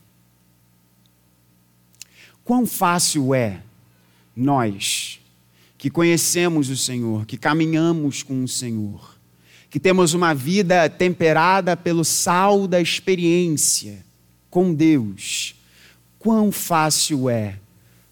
Quão 2.45 2.67
fácil 2.67 3.35
é 3.35 3.63
nós, 4.37 5.21
que 5.79 5.89
conhecemos 5.89 6.69
o 6.69 6.77
Senhor, 6.77 7.25
que 7.25 7.39
caminhamos 7.39 8.23
com 8.23 8.45
o 8.45 8.49
Senhor, 8.49 9.17
que 9.71 9.81
temos 9.81 10.13
uma 10.13 10.35
vida 10.35 10.87
temperada 10.91 11.75
pelo 11.79 12.05
sal 12.05 12.69
da 12.69 12.79
experiência 12.79 14.05
com 14.51 14.75
Deus, 14.75 15.55
quão 16.19 16.53
fácil 16.53 17.31
é 17.31 17.59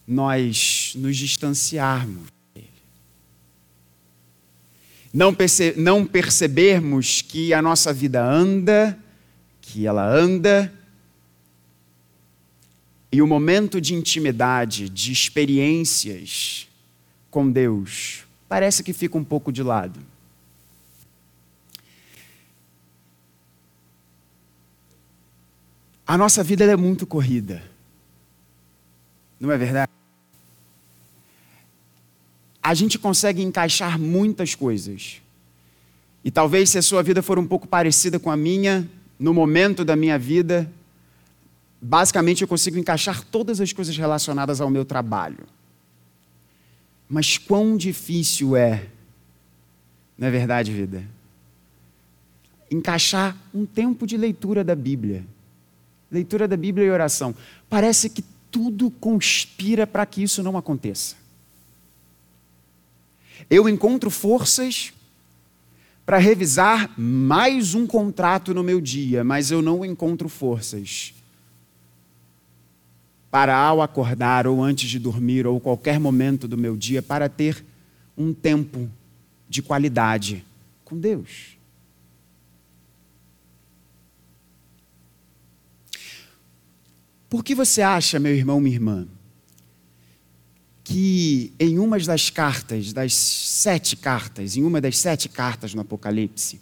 nós 0.08 0.81
nos 0.94 1.16
distanciarmos 1.16 2.28
dele. 2.54 2.68
Não, 5.12 5.34
perce 5.34 5.74
não 5.76 6.06
percebermos 6.06 7.22
que 7.22 7.52
a 7.52 7.60
nossa 7.60 7.92
vida 7.92 8.24
anda, 8.24 8.98
que 9.60 9.86
ela 9.86 10.06
anda, 10.06 10.72
e 13.12 13.20
o 13.20 13.26
momento 13.26 13.80
de 13.80 13.94
intimidade, 13.94 14.88
de 14.88 15.12
experiências 15.12 16.66
com 17.30 17.50
Deus, 17.50 18.24
parece 18.48 18.82
que 18.82 18.92
fica 18.92 19.18
um 19.18 19.24
pouco 19.24 19.52
de 19.52 19.62
lado. 19.62 20.00
A 26.06 26.18
nossa 26.18 26.42
vida 26.42 26.64
é 26.64 26.76
muito 26.76 27.06
corrida. 27.06 27.62
Não 29.38 29.50
é 29.50 29.58
verdade? 29.58 29.90
A 32.62 32.74
gente 32.74 32.98
consegue 32.98 33.42
encaixar 33.42 33.98
muitas 33.98 34.54
coisas. 34.54 35.20
E 36.24 36.30
talvez 36.30 36.70
se 36.70 36.78
a 36.78 36.82
sua 36.82 37.02
vida 37.02 37.22
for 37.22 37.38
um 37.38 37.46
pouco 37.46 37.66
parecida 37.66 38.18
com 38.18 38.30
a 38.30 38.36
minha, 38.36 38.88
no 39.18 39.34
momento 39.34 39.84
da 39.84 39.96
minha 39.96 40.18
vida, 40.18 40.70
basicamente 41.80 42.42
eu 42.42 42.48
consigo 42.48 42.78
encaixar 42.78 43.24
todas 43.24 43.60
as 43.60 43.72
coisas 43.72 43.96
relacionadas 43.96 44.60
ao 44.60 44.70
meu 44.70 44.84
trabalho. 44.84 45.44
Mas 47.08 47.36
quão 47.36 47.76
difícil 47.76 48.56
é, 48.56 48.86
não 50.16 50.28
é 50.28 50.30
verdade, 50.30 50.72
vida? 50.72 51.04
Encaixar 52.70 53.36
um 53.52 53.66
tempo 53.66 54.06
de 54.06 54.16
leitura 54.16 54.62
da 54.62 54.74
Bíblia. 54.74 55.24
Leitura 56.10 56.46
da 56.46 56.56
Bíblia 56.56 56.86
e 56.86 56.90
oração. 56.90 57.34
Parece 57.68 58.08
que 58.08 58.24
tudo 58.50 58.90
conspira 58.90 59.86
para 59.86 60.06
que 60.06 60.22
isso 60.22 60.42
não 60.42 60.56
aconteça. 60.56 61.16
Eu 63.48 63.68
encontro 63.68 64.10
forças 64.10 64.92
para 66.04 66.18
revisar 66.18 66.98
mais 66.98 67.74
um 67.74 67.86
contrato 67.86 68.52
no 68.52 68.62
meu 68.62 68.80
dia, 68.80 69.22
mas 69.22 69.50
eu 69.50 69.62
não 69.62 69.84
encontro 69.84 70.28
forças 70.28 71.14
para, 73.30 73.56
ao 73.56 73.80
acordar 73.80 74.46
ou 74.46 74.62
antes 74.62 74.90
de 74.90 74.98
dormir 74.98 75.46
ou 75.46 75.58
qualquer 75.58 75.98
momento 75.98 76.46
do 76.46 76.58
meu 76.58 76.76
dia, 76.76 77.02
para 77.02 77.28
ter 77.28 77.64
um 78.16 78.34
tempo 78.34 78.90
de 79.48 79.62
qualidade 79.62 80.44
com 80.84 80.98
Deus. 80.98 81.56
Por 87.30 87.42
que 87.42 87.54
você 87.54 87.80
acha, 87.80 88.18
meu 88.18 88.34
irmão, 88.34 88.60
minha 88.60 88.76
irmã, 88.76 89.08
que 90.84 91.52
em 91.58 91.78
uma 91.78 91.98
das 91.98 92.30
cartas, 92.30 92.92
das 92.92 93.14
sete 93.14 93.96
cartas, 93.96 94.56
em 94.56 94.64
uma 94.64 94.80
das 94.80 94.98
sete 94.98 95.28
cartas 95.28 95.74
no 95.74 95.80
Apocalipse, 95.80 96.60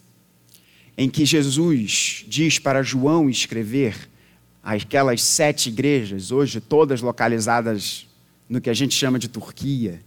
em 0.96 1.08
que 1.08 1.24
Jesus 1.24 2.24
diz 2.28 2.58
para 2.58 2.82
João 2.82 3.30
escrever 3.30 4.10
aquelas 4.62 5.22
sete 5.22 5.70
igrejas, 5.70 6.30
hoje 6.30 6.60
todas 6.60 7.00
localizadas 7.00 8.06
no 8.48 8.60
que 8.60 8.68
a 8.68 8.74
gente 8.74 8.94
chama 8.94 9.18
de 9.18 9.28
Turquia. 9.28 10.02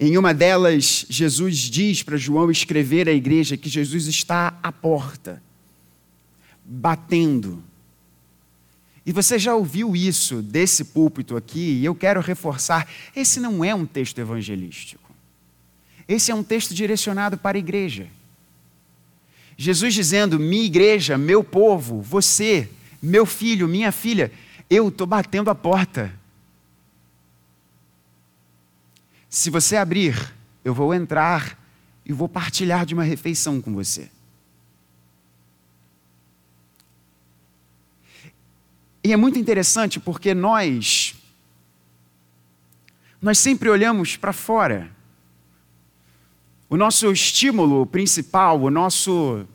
Em 0.00 0.16
uma 0.16 0.32
delas, 0.34 1.06
Jesus 1.08 1.58
diz 1.58 2.02
para 2.02 2.16
João 2.16 2.50
escrever 2.50 3.08
à 3.08 3.12
igreja 3.12 3.56
que 3.56 3.68
Jesus 3.68 4.06
está 4.06 4.58
à 4.62 4.72
porta, 4.72 5.42
batendo. 6.64 7.62
E 9.04 9.12
você 9.12 9.38
já 9.38 9.54
ouviu 9.54 9.96
isso 9.96 10.40
desse 10.40 10.84
púlpito 10.84 11.36
aqui, 11.36 11.80
e 11.80 11.84
eu 11.84 11.94
quero 11.94 12.20
reforçar: 12.20 12.88
esse 13.14 13.40
não 13.40 13.64
é 13.64 13.74
um 13.74 13.84
texto 13.84 14.18
evangelístico. 14.18 15.10
Esse 16.06 16.30
é 16.30 16.34
um 16.34 16.42
texto 16.42 16.74
direcionado 16.74 17.36
para 17.36 17.58
a 17.58 17.60
igreja. 17.60 18.06
Jesus 19.56 19.94
dizendo: 19.94 20.38
minha 20.38 20.64
igreja, 20.64 21.18
meu 21.18 21.42
povo, 21.42 22.00
você, 22.00 22.68
meu 23.02 23.26
filho, 23.26 23.66
minha 23.66 23.90
filha, 23.90 24.30
eu 24.70 24.88
estou 24.88 25.06
batendo 25.06 25.50
a 25.50 25.54
porta. 25.54 26.12
Se 29.28 29.50
você 29.50 29.76
abrir, 29.76 30.32
eu 30.64 30.74
vou 30.74 30.94
entrar 30.94 31.58
e 32.04 32.12
vou 32.12 32.28
partilhar 32.28 32.86
de 32.86 32.94
uma 32.94 33.02
refeição 33.02 33.60
com 33.60 33.72
você. 33.72 34.10
E 39.04 39.12
é 39.12 39.16
muito 39.16 39.38
interessante 39.38 39.98
porque 39.98 40.34
nós 40.34 41.14
nós 43.22 43.38
sempre 43.38 43.68
olhamos 43.68 44.16
para 44.16 44.32
fora. 44.32 44.90
O 46.68 46.76
nosso 46.76 47.12
estímulo 47.12 47.86
principal, 47.86 48.60
o 48.60 48.68
nosso, 48.68 49.46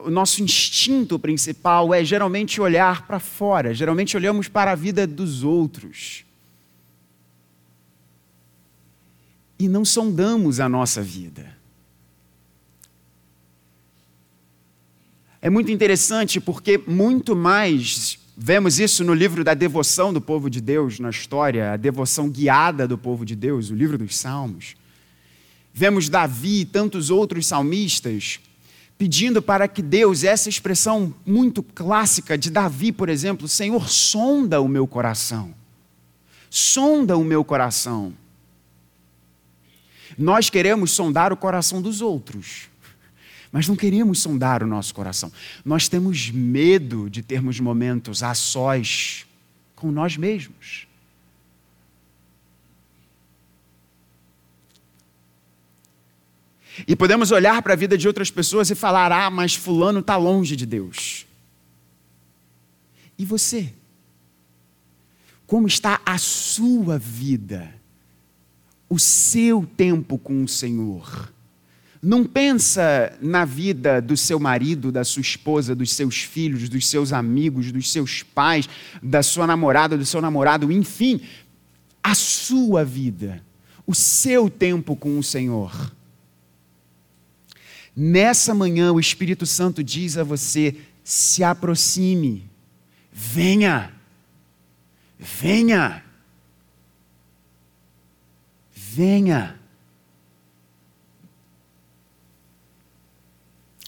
o 0.00 0.10
nosso 0.10 0.42
instinto 0.42 1.18
principal 1.18 1.94
é 1.94 2.04
geralmente 2.04 2.60
olhar 2.60 3.06
para 3.06 3.18
fora, 3.18 3.72
geralmente 3.72 4.14
olhamos 4.14 4.46
para 4.46 4.72
a 4.72 4.74
vida 4.74 5.06
dos 5.06 5.42
outros. 5.42 6.26
E 9.58 9.66
não 9.66 9.84
sondamos 9.84 10.60
a 10.60 10.68
nossa 10.68 11.00
vida. 11.00 11.56
É 15.44 15.50
muito 15.50 15.70
interessante 15.70 16.40
porque 16.40 16.80
muito 16.86 17.36
mais 17.36 18.18
vemos 18.34 18.80
isso 18.80 19.04
no 19.04 19.12
livro 19.12 19.44
da 19.44 19.52
devoção 19.52 20.10
do 20.10 20.18
povo 20.18 20.48
de 20.48 20.58
Deus, 20.58 20.98
na 20.98 21.10
história, 21.10 21.72
a 21.72 21.76
devoção 21.76 22.30
guiada 22.30 22.88
do 22.88 22.96
povo 22.96 23.26
de 23.26 23.36
Deus, 23.36 23.68
o 23.68 23.74
livro 23.74 23.98
dos 23.98 24.16
Salmos. 24.16 24.74
Vemos 25.70 26.08
Davi 26.08 26.60
e 26.60 26.64
tantos 26.64 27.10
outros 27.10 27.46
salmistas 27.46 28.40
pedindo 28.96 29.42
para 29.42 29.68
que 29.68 29.82
Deus, 29.82 30.24
essa 30.24 30.48
expressão 30.48 31.14
muito 31.26 31.62
clássica 31.62 32.38
de 32.38 32.50
Davi, 32.50 32.90
por 32.90 33.10
exemplo, 33.10 33.46
Senhor, 33.46 33.86
sonda 33.86 34.62
o 34.62 34.66
meu 34.66 34.86
coração. 34.86 35.54
Sonda 36.48 37.18
o 37.18 37.22
meu 37.22 37.44
coração. 37.44 38.14
Nós 40.16 40.48
queremos 40.48 40.92
sondar 40.92 41.34
o 41.34 41.36
coração 41.36 41.82
dos 41.82 42.00
outros, 42.00 42.70
mas 43.54 43.68
não 43.68 43.76
queremos 43.76 44.18
sondar 44.18 44.64
o 44.64 44.66
nosso 44.66 44.92
coração. 44.92 45.30
Nós 45.64 45.88
temos 45.88 46.28
medo 46.28 47.08
de 47.08 47.22
termos 47.22 47.60
momentos 47.60 48.20
a 48.20 48.34
sós 48.34 49.26
com 49.76 49.92
nós 49.92 50.16
mesmos. 50.16 50.88
E 56.84 56.96
podemos 56.96 57.30
olhar 57.30 57.62
para 57.62 57.74
a 57.74 57.76
vida 57.76 57.96
de 57.96 58.08
outras 58.08 58.28
pessoas 58.28 58.70
e 58.70 58.74
falar: 58.74 59.12
ah, 59.12 59.30
mas 59.30 59.54
Fulano 59.54 60.00
está 60.00 60.16
longe 60.16 60.56
de 60.56 60.66
Deus. 60.66 61.24
E 63.16 63.24
você? 63.24 63.72
Como 65.46 65.68
está 65.68 66.00
a 66.04 66.18
sua 66.18 66.98
vida? 66.98 67.72
O 68.90 68.98
seu 68.98 69.64
tempo 69.76 70.18
com 70.18 70.42
o 70.42 70.48
Senhor? 70.48 71.32
Não 72.04 72.22
pensa 72.22 73.16
na 73.18 73.46
vida 73.46 73.98
do 73.98 74.14
seu 74.14 74.38
marido, 74.38 74.92
da 74.92 75.02
sua 75.04 75.22
esposa, 75.22 75.74
dos 75.74 75.90
seus 75.94 76.18
filhos, 76.18 76.68
dos 76.68 76.86
seus 76.86 77.14
amigos, 77.14 77.72
dos 77.72 77.90
seus 77.90 78.22
pais, 78.22 78.68
da 79.02 79.22
sua 79.22 79.46
namorada, 79.46 79.96
do 79.96 80.04
seu 80.04 80.20
namorado, 80.20 80.70
enfim, 80.70 81.22
a 82.02 82.14
sua 82.14 82.84
vida, 82.84 83.42
o 83.86 83.94
seu 83.94 84.50
tempo 84.50 84.94
com 84.94 85.18
o 85.18 85.22
Senhor. 85.22 85.94
Nessa 87.96 88.54
manhã, 88.54 88.92
o 88.92 89.00
Espírito 89.00 89.46
Santo 89.46 89.82
diz 89.82 90.18
a 90.18 90.24
você: 90.24 90.76
se 91.02 91.42
aproxime, 91.42 92.44
venha, 93.10 93.90
venha, 95.18 96.04
venha. 98.74 99.63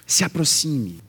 Se 0.07 0.25
aproxime. 0.25 1.01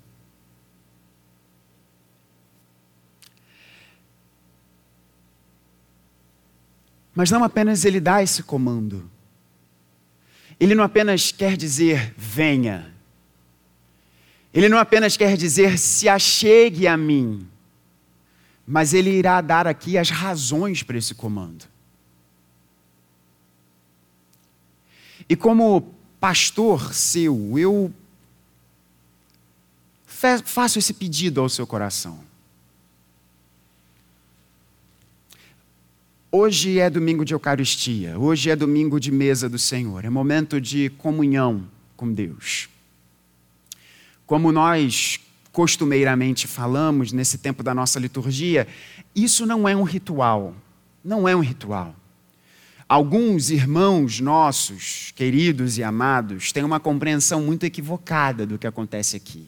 Mas 7.14 7.32
não 7.32 7.44
apenas 7.44 7.86
ele 7.86 8.00
dá 8.00 8.22
esse 8.22 8.44
comando. 8.44 9.10
Ele 10.60 10.76
não 10.76 10.84
apenas 10.84 11.32
quer 11.32 11.58
dizer 11.58 12.14
venha. 12.18 12.94
Ele 14.54 14.70
não 14.70 14.78
apenas 14.78 15.18
quer 15.18 15.38
dizer 15.38 15.78
se 15.78 16.08
achegue 16.08 16.88
a 16.88 16.96
mim. 16.96 17.48
Mas 18.66 18.94
ele 18.94 19.10
irá 19.10 19.42
dar 19.42 19.66
aqui 19.66 19.98
as 19.98 20.10
razões 20.10 20.84
para 20.84 20.98
esse 20.98 21.16
comando. 21.16 21.66
E 25.30 25.36
como 25.36 25.94
pastor 26.20 26.94
seu, 26.94 27.58
eu 27.58 27.94
faço 30.43 30.80
esse 30.80 30.93
pedido 30.93 31.41
ao 31.41 31.49
seu 31.49 31.67
coração. 31.67 32.19
Hoje 36.32 36.80
é 36.80 36.89
domingo 36.89 37.23
de 37.23 37.34
Eucaristia, 37.34 38.17
hoje 38.17 38.49
é 38.49 38.56
domingo 38.56 38.99
de 38.99 39.12
mesa 39.12 39.47
do 39.47 39.60
Senhor, 39.60 40.03
é 40.03 40.10
momento 40.10 40.60
de 40.60 40.89
comunhão 40.97 41.65
com 41.95 42.12
Deus. 42.12 42.67
Como 44.25 44.51
nós 44.51 45.19
costumeiramente 45.51 46.47
falamos 46.47 47.12
nesse 47.12 47.38
tempo 47.38 47.63
da 47.63 47.73
nossa 47.73 47.99
liturgia, 47.99 48.67
isso 49.15 49.45
não 49.45 49.69
é 49.69 49.75
um 49.75 49.84
ritual, 49.84 50.56
não 51.03 51.27
é 51.27 51.36
um 51.36 51.39
ritual. 51.41 51.95
Alguns 52.89 53.49
irmãos 53.49 54.19
nossos, 54.19 55.12
queridos 55.15 55.77
e 55.77 55.84
amados, 55.84 56.51
têm 56.51 56.63
uma 56.63 56.80
compreensão 56.80 57.41
muito 57.41 57.65
equivocada 57.65 58.45
do 58.45 58.58
que 58.58 58.67
acontece 58.67 59.15
aqui. 59.15 59.47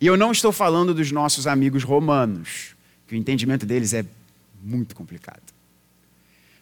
E 0.00 0.06
eu 0.06 0.16
não 0.16 0.32
estou 0.32 0.50
falando 0.50 0.94
dos 0.94 1.12
nossos 1.12 1.46
amigos 1.46 1.82
romanos, 1.82 2.74
que 3.06 3.14
o 3.14 3.18
entendimento 3.18 3.66
deles 3.66 3.92
é 3.92 4.04
muito 4.62 4.94
complicado. 4.94 5.42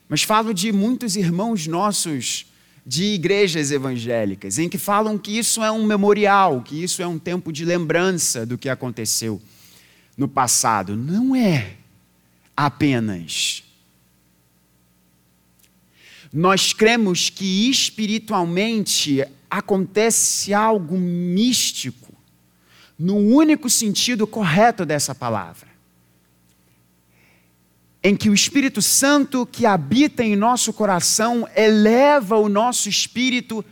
Mas 0.09 0.23
falo 0.23 0.53
de 0.53 0.73
muitos 0.73 1.15
irmãos 1.17 1.67
nossos 1.67 2.47
de 2.85 3.05
igrejas 3.05 3.71
evangélicas, 3.71 4.59
em 4.59 4.69
que 4.69 4.79
falam 4.79 5.19
que 5.19 5.39
isso 5.39 5.63
é 5.63 5.71
um 5.71 5.85
memorial, 5.85 6.63
que 6.63 6.83
isso 6.83 7.03
é 7.03 7.07
um 7.07 7.19
tempo 7.19 7.53
de 7.53 7.63
lembrança 7.65 8.47
do 8.47 8.57
que 8.57 8.69
aconteceu 8.69 9.41
no 10.17 10.27
passado. 10.27 10.97
Não 10.97 11.37
é 11.37 11.77
apenas. 12.57 13.63
Nós 16.33 16.73
cremos 16.73 17.29
que 17.29 17.69
espiritualmente 17.71 19.23
acontece 19.51 20.55
algo 20.55 20.99
místico, 20.99 22.15
no 22.99 23.17
único 23.17 23.71
sentido 23.71 24.27
correto 24.27 24.85
dessa 24.85 25.15
palavra 25.15 25.69
em 28.03 28.17
que 28.17 28.31
o 28.31 28.35
Espírito 28.35 28.81
Santo 28.81 29.45
que 29.45 29.67
habita 29.67 30.23
em 30.23 30.37
nosso 30.37 30.73
coração 30.73 31.49
eleva 31.55 32.37
o 32.37 32.49
nosso 32.49 32.89
espírito 32.89 33.65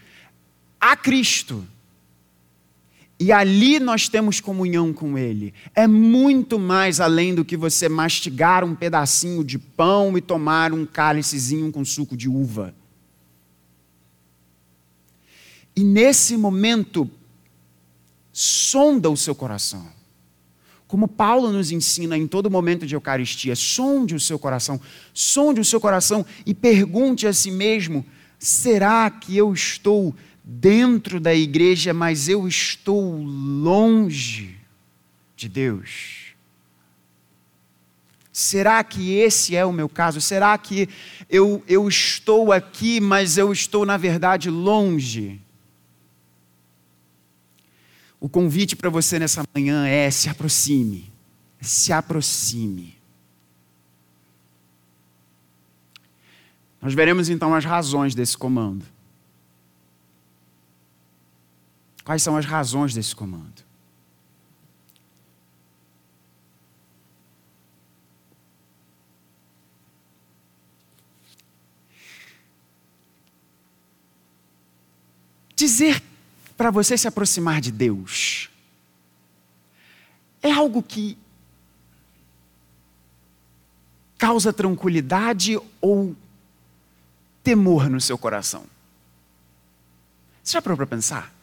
a 0.81 0.97
Cristo. 0.97 1.65
E 3.19 3.33
ali 3.33 3.81
nós 3.81 4.09
temos 4.09 4.41
comunhão 4.41 4.93
com 4.93 5.17
Ele. 5.17 5.55
É 5.75 5.87
muito 5.87 6.59
mais 6.59 7.01
além 7.01 7.35
do 7.35 7.45
que 7.45 7.57
você 7.57 7.89
mastigar 7.89 8.63
um 8.63 8.75
pedacinho 8.75 9.43
de 9.43 9.59
pão 9.59 10.19
e 10.19 10.21
tomar 10.21 10.73
um 10.73 10.85
cálicezinho 10.85 11.73
com 11.73 11.85
suco 11.85 12.17
de 12.17 12.29
uva. 12.29 12.75
E 15.75 15.83
nesse 15.83 16.37
momento, 16.37 17.11
sonda 18.39 19.09
o 19.09 19.17
seu 19.17 19.35
coração. 19.35 19.89
Como 20.87 21.09
Paulo 21.09 21.51
nos 21.51 21.71
ensina 21.71 22.19
em 22.19 22.27
todo 22.27 22.51
momento 22.51 22.87
de 22.87 22.95
Eucaristia, 22.95 23.57
sonde 23.57 24.15
o 24.15 24.21
seu 24.21 24.39
coração, 24.39 24.79
sonde 25.15 25.59
o 25.59 25.65
seu 25.65 25.81
coração 25.81 26.25
e 26.45 26.53
pergunte 26.53 27.27
a 27.27 27.33
si 27.33 27.51
mesmo: 27.51 28.05
será 28.39 29.09
que 29.09 29.35
eu 29.35 29.55
estou 29.55 30.15
dentro 30.45 31.19
da 31.19 31.35
igreja, 31.35 31.95
mas 31.95 32.29
eu 32.29 32.47
estou 32.47 33.17
longe 33.25 34.55
de 35.35 35.49
Deus? 35.49 36.35
Será 38.31 38.85
que 38.85 39.15
esse 39.15 39.57
é 39.57 39.65
o 39.65 39.73
meu 39.73 39.89
caso? 39.89 40.21
Será 40.21 40.59
que 40.59 40.91
eu, 41.31 41.65
eu 41.67 41.89
estou 41.89 42.53
aqui, 42.53 43.01
mas 43.01 43.39
eu 43.39 43.51
estou, 43.51 43.87
na 43.87 43.97
verdade, 43.97 44.51
longe? 44.51 45.41
O 48.21 48.29
convite 48.29 48.75
para 48.75 48.91
você 48.91 49.19
nessa 49.19 49.43
manhã 49.55 49.87
é: 49.87 50.11
se 50.11 50.29
aproxime, 50.29 51.13
se 51.61 51.93
aproxime. 51.93 52.97
Nós 56.81 56.95
veremos 56.95 57.29
então 57.29 57.55
as 57.55 57.65
razões 57.65 58.15
desse 58.15 58.37
comando. 58.37 58.85
Quais 62.05 62.23
são 62.23 62.37
as 62.37 62.47
razões 62.47 62.95
desse 62.95 63.17
comando? 63.17 63.67
Dizer 75.57 76.01
para 76.57 76.71
você 76.71 76.97
se 76.97 77.07
aproximar 77.07 77.61
de 77.61 77.71
Deus 77.71 78.49
é 80.43 80.51
algo 80.51 80.83
que 80.83 81.19
causa 84.17 84.53
tranquilidade 84.53 85.59
ou 85.81 86.17
temor 87.43 87.91
no 87.91 88.01
seu 88.01 88.17
coração? 88.17 88.65
Você 90.43 90.53
já 90.53 90.63
parou 90.63 90.77
para 90.77 90.87
pensar? 90.87 91.35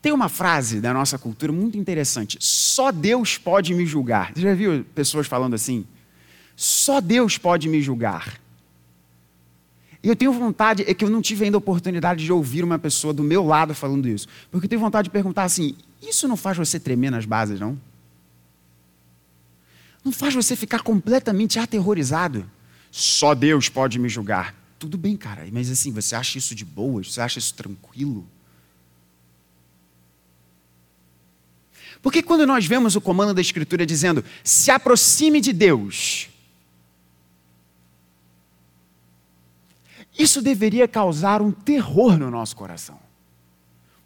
Tem 0.00 0.12
uma 0.12 0.28
frase 0.28 0.80
da 0.80 0.92
nossa 0.92 1.18
cultura 1.18 1.52
muito 1.52 1.78
interessante: 1.78 2.36
só 2.40 2.90
Deus 2.90 3.38
pode 3.38 3.74
me 3.74 3.86
julgar. 3.86 4.32
Você 4.34 4.40
já 4.40 4.54
viu 4.54 4.84
pessoas 4.94 5.26
falando 5.26 5.54
assim? 5.54 5.86
Só 6.56 7.00
Deus 7.00 7.38
pode 7.38 7.68
me 7.68 7.80
julgar. 7.80 8.41
E 10.02 10.08
eu 10.08 10.16
tenho 10.16 10.32
vontade, 10.32 10.82
é 10.86 10.92
que 10.92 11.04
eu 11.04 11.10
não 11.10 11.22
tive 11.22 11.44
ainda 11.44 11.56
a 11.56 11.58
oportunidade 11.58 12.24
de 12.24 12.32
ouvir 12.32 12.64
uma 12.64 12.78
pessoa 12.78 13.14
do 13.14 13.22
meu 13.22 13.46
lado 13.46 13.72
falando 13.74 14.08
isso. 14.08 14.26
Porque 14.50 14.66
eu 14.66 14.68
tenho 14.68 14.80
vontade 14.80 15.04
de 15.04 15.10
perguntar 15.10 15.44
assim: 15.44 15.76
isso 16.02 16.26
não 16.26 16.36
faz 16.36 16.56
você 16.56 16.80
tremer 16.80 17.10
nas 17.10 17.24
bases, 17.24 17.60
não? 17.60 17.78
Não 20.04 20.10
faz 20.10 20.34
você 20.34 20.56
ficar 20.56 20.80
completamente 20.80 21.58
aterrorizado? 21.58 22.50
Só 22.90 23.34
Deus 23.34 23.68
pode 23.68 23.98
me 23.98 24.08
julgar. 24.08 24.54
Tudo 24.78 24.98
bem, 24.98 25.16
cara, 25.16 25.46
mas 25.52 25.70
assim, 25.70 25.92
você 25.92 26.16
acha 26.16 26.36
isso 26.36 26.56
de 26.56 26.64
boas? 26.64 27.12
Você 27.12 27.20
acha 27.20 27.38
isso 27.38 27.54
tranquilo? 27.54 28.26
Porque 32.02 32.20
quando 32.20 32.44
nós 32.44 32.66
vemos 32.66 32.96
o 32.96 33.00
comando 33.00 33.32
da 33.32 33.40
Escritura 33.40 33.86
dizendo: 33.86 34.24
se 34.42 34.72
aproxime 34.72 35.40
de 35.40 35.52
Deus, 35.52 36.28
Isso 40.22 40.40
deveria 40.40 40.86
causar 40.86 41.42
um 41.42 41.50
terror 41.50 42.16
no 42.16 42.30
nosso 42.30 42.54
coração. 42.54 42.96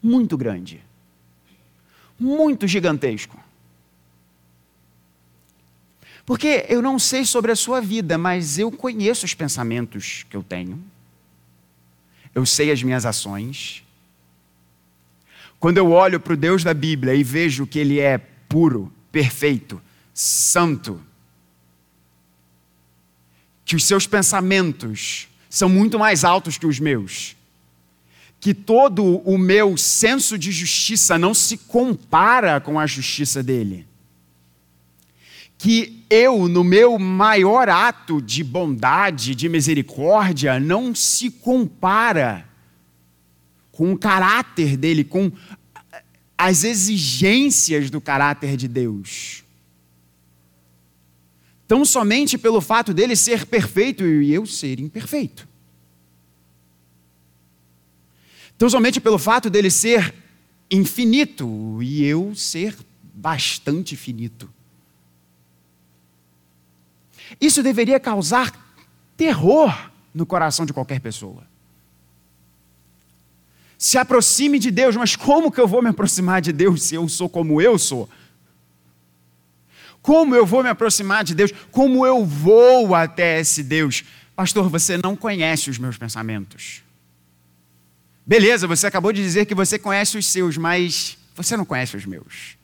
Muito 0.02 0.34
grande. 0.34 0.82
Muito 2.18 2.66
gigantesco. 2.66 3.38
Porque 6.24 6.64
eu 6.70 6.80
não 6.80 6.98
sei 6.98 7.26
sobre 7.26 7.52
a 7.52 7.56
sua 7.56 7.82
vida, 7.82 8.16
mas 8.16 8.58
eu 8.58 8.72
conheço 8.72 9.26
os 9.26 9.34
pensamentos 9.34 10.24
que 10.30 10.34
eu 10.34 10.42
tenho. 10.42 10.82
Eu 12.34 12.46
sei 12.46 12.70
as 12.70 12.82
minhas 12.82 13.04
ações. 13.04 13.84
Quando 15.60 15.76
eu 15.76 15.92
olho 15.92 16.18
para 16.18 16.32
o 16.32 16.36
Deus 16.36 16.64
da 16.64 16.72
Bíblia 16.72 17.14
e 17.14 17.22
vejo 17.22 17.66
que 17.66 17.78
Ele 17.78 18.00
é 18.00 18.16
puro, 18.48 18.90
perfeito, 19.12 19.82
santo, 20.14 20.98
que 23.66 23.76
os 23.76 23.84
seus 23.84 24.06
pensamentos 24.06 25.28
são 25.56 25.70
muito 25.70 25.98
mais 25.98 26.22
altos 26.22 26.58
que 26.58 26.66
os 26.66 26.78
meus. 26.78 27.34
Que 28.38 28.52
todo 28.52 29.22
o 29.24 29.38
meu 29.38 29.74
senso 29.78 30.36
de 30.36 30.52
justiça 30.52 31.16
não 31.16 31.32
se 31.32 31.56
compara 31.56 32.60
com 32.60 32.78
a 32.78 32.86
justiça 32.86 33.42
dele. 33.42 33.86
Que 35.56 36.04
eu, 36.10 36.46
no 36.46 36.62
meu 36.62 36.98
maior 36.98 37.70
ato 37.70 38.20
de 38.20 38.44
bondade, 38.44 39.34
de 39.34 39.48
misericórdia, 39.48 40.60
não 40.60 40.94
se 40.94 41.30
compara 41.30 42.46
com 43.72 43.94
o 43.94 43.98
caráter 43.98 44.76
dele, 44.76 45.04
com 45.04 45.32
as 46.36 46.64
exigências 46.64 47.88
do 47.88 47.98
caráter 47.98 48.58
de 48.58 48.68
Deus. 48.68 49.42
Tão 51.66 51.84
somente 51.84 52.38
pelo 52.38 52.60
fato 52.60 52.94
dele 52.94 53.16
ser 53.16 53.46
perfeito 53.46 54.04
e 54.04 54.32
eu 54.32 54.46
ser 54.46 54.78
imperfeito. 54.78 55.48
Tão 58.56 58.70
somente 58.70 59.00
pelo 59.00 59.18
fato 59.18 59.50
dele 59.50 59.70
ser 59.70 60.14
infinito 60.70 61.82
e 61.82 62.04
eu 62.04 62.34
ser 62.34 62.76
bastante 63.02 63.96
finito. 63.96 64.48
Isso 67.40 67.62
deveria 67.62 67.98
causar 67.98 68.52
terror 69.16 69.90
no 70.14 70.24
coração 70.24 70.64
de 70.64 70.72
qualquer 70.72 71.00
pessoa. 71.00 71.44
Se 73.76 73.98
aproxime 73.98 74.58
de 74.58 74.70
Deus, 74.70 74.96
mas 74.96 75.16
como 75.16 75.50
que 75.50 75.60
eu 75.60 75.68
vou 75.68 75.82
me 75.82 75.90
aproximar 75.90 76.40
de 76.40 76.52
Deus 76.52 76.82
se 76.84 76.94
eu 76.94 77.06
sou 77.08 77.28
como 77.28 77.60
eu 77.60 77.78
sou? 77.78 78.08
Como 80.06 80.36
eu 80.36 80.46
vou 80.46 80.62
me 80.62 80.68
aproximar 80.68 81.24
de 81.24 81.34
Deus? 81.34 81.50
Como 81.72 82.06
eu 82.06 82.24
vou 82.24 82.94
até 82.94 83.40
esse 83.40 83.60
Deus? 83.60 84.04
Pastor, 84.36 84.68
você 84.68 84.96
não 84.96 85.16
conhece 85.16 85.68
os 85.68 85.78
meus 85.78 85.98
pensamentos. 85.98 86.84
Beleza, 88.24 88.68
você 88.68 88.86
acabou 88.86 89.12
de 89.12 89.20
dizer 89.20 89.46
que 89.46 89.54
você 89.54 89.80
conhece 89.80 90.16
os 90.16 90.24
seus, 90.26 90.56
mas 90.56 91.18
você 91.34 91.56
não 91.56 91.64
conhece 91.64 91.96
os 91.96 92.06
meus. 92.06 92.56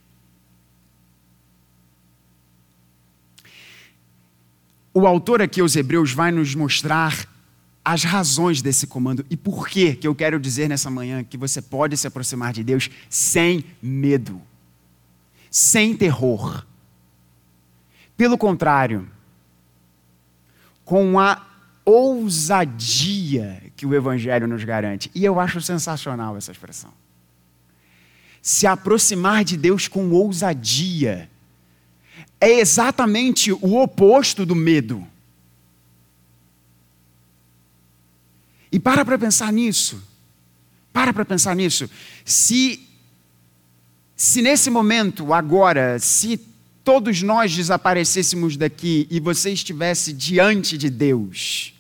O 4.95 5.05
autor 5.05 5.43
aqui, 5.43 5.61
os 5.61 5.75
Hebreus, 5.75 6.13
vai 6.13 6.31
nos 6.31 6.55
mostrar 6.55 7.29
as 7.85 8.05
razões 8.05 8.63
desse 8.63 8.87
comando 8.87 9.27
e 9.29 9.37
por 9.37 9.67
que 9.67 9.97
que 9.97 10.07
eu 10.07 10.15
quero 10.15 10.39
dizer 10.39 10.69
nessa 10.69 10.89
manhã 10.89 11.25
que 11.25 11.37
você 11.37 11.61
pode 11.61 11.97
se 11.97 12.07
aproximar 12.07 12.53
de 12.53 12.63
Deus 12.63 12.89
sem 13.11 13.65
medo, 13.83 14.41
sem 15.51 15.97
terror 15.97 16.65
pelo 18.17 18.37
contrário, 18.39 19.09
com 20.85 21.19
a 21.19 21.41
ousadia 21.85 23.63
que 23.77 23.87
o 23.87 23.95
Evangelho 23.95 24.47
nos 24.47 24.63
garante. 24.65 25.11
E 25.15 25.25
eu 25.25 25.41
acho 25.41 25.61
sensacional 25.61 26.37
essa 26.37 26.53
expressão. 26.53 26.93
Se 28.41 28.67
aproximar 28.67 29.45
de 29.45 29.57
Deus 29.57 29.89
com 29.89 30.11
ousadia 30.11 31.31
é 32.41 32.59
exatamente 32.59 33.53
o 33.53 33.81
oposto 33.81 34.45
do 34.45 34.55
medo. 34.55 35.07
E 38.71 38.81
para 38.81 39.05
para 39.05 39.19
pensar 39.19 39.53
nisso. 39.53 40.03
Para 40.93 41.13
para 41.13 41.25
pensar 41.25 41.55
nisso. 41.55 41.89
Se, 42.25 42.87
se 44.17 44.43
nesse 44.43 44.71
momento, 44.71 45.33
agora, 45.33 45.99
se 45.99 46.37
todos 46.85 47.23
nós 47.23 47.55
desaparecêssemos 47.55 48.57
daqui 48.57 49.07
e 49.11 49.21
você 49.21 49.51
estivesse 49.51 50.13
diante 50.13 50.77
de 50.77 50.91
Deus, 50.91 51.75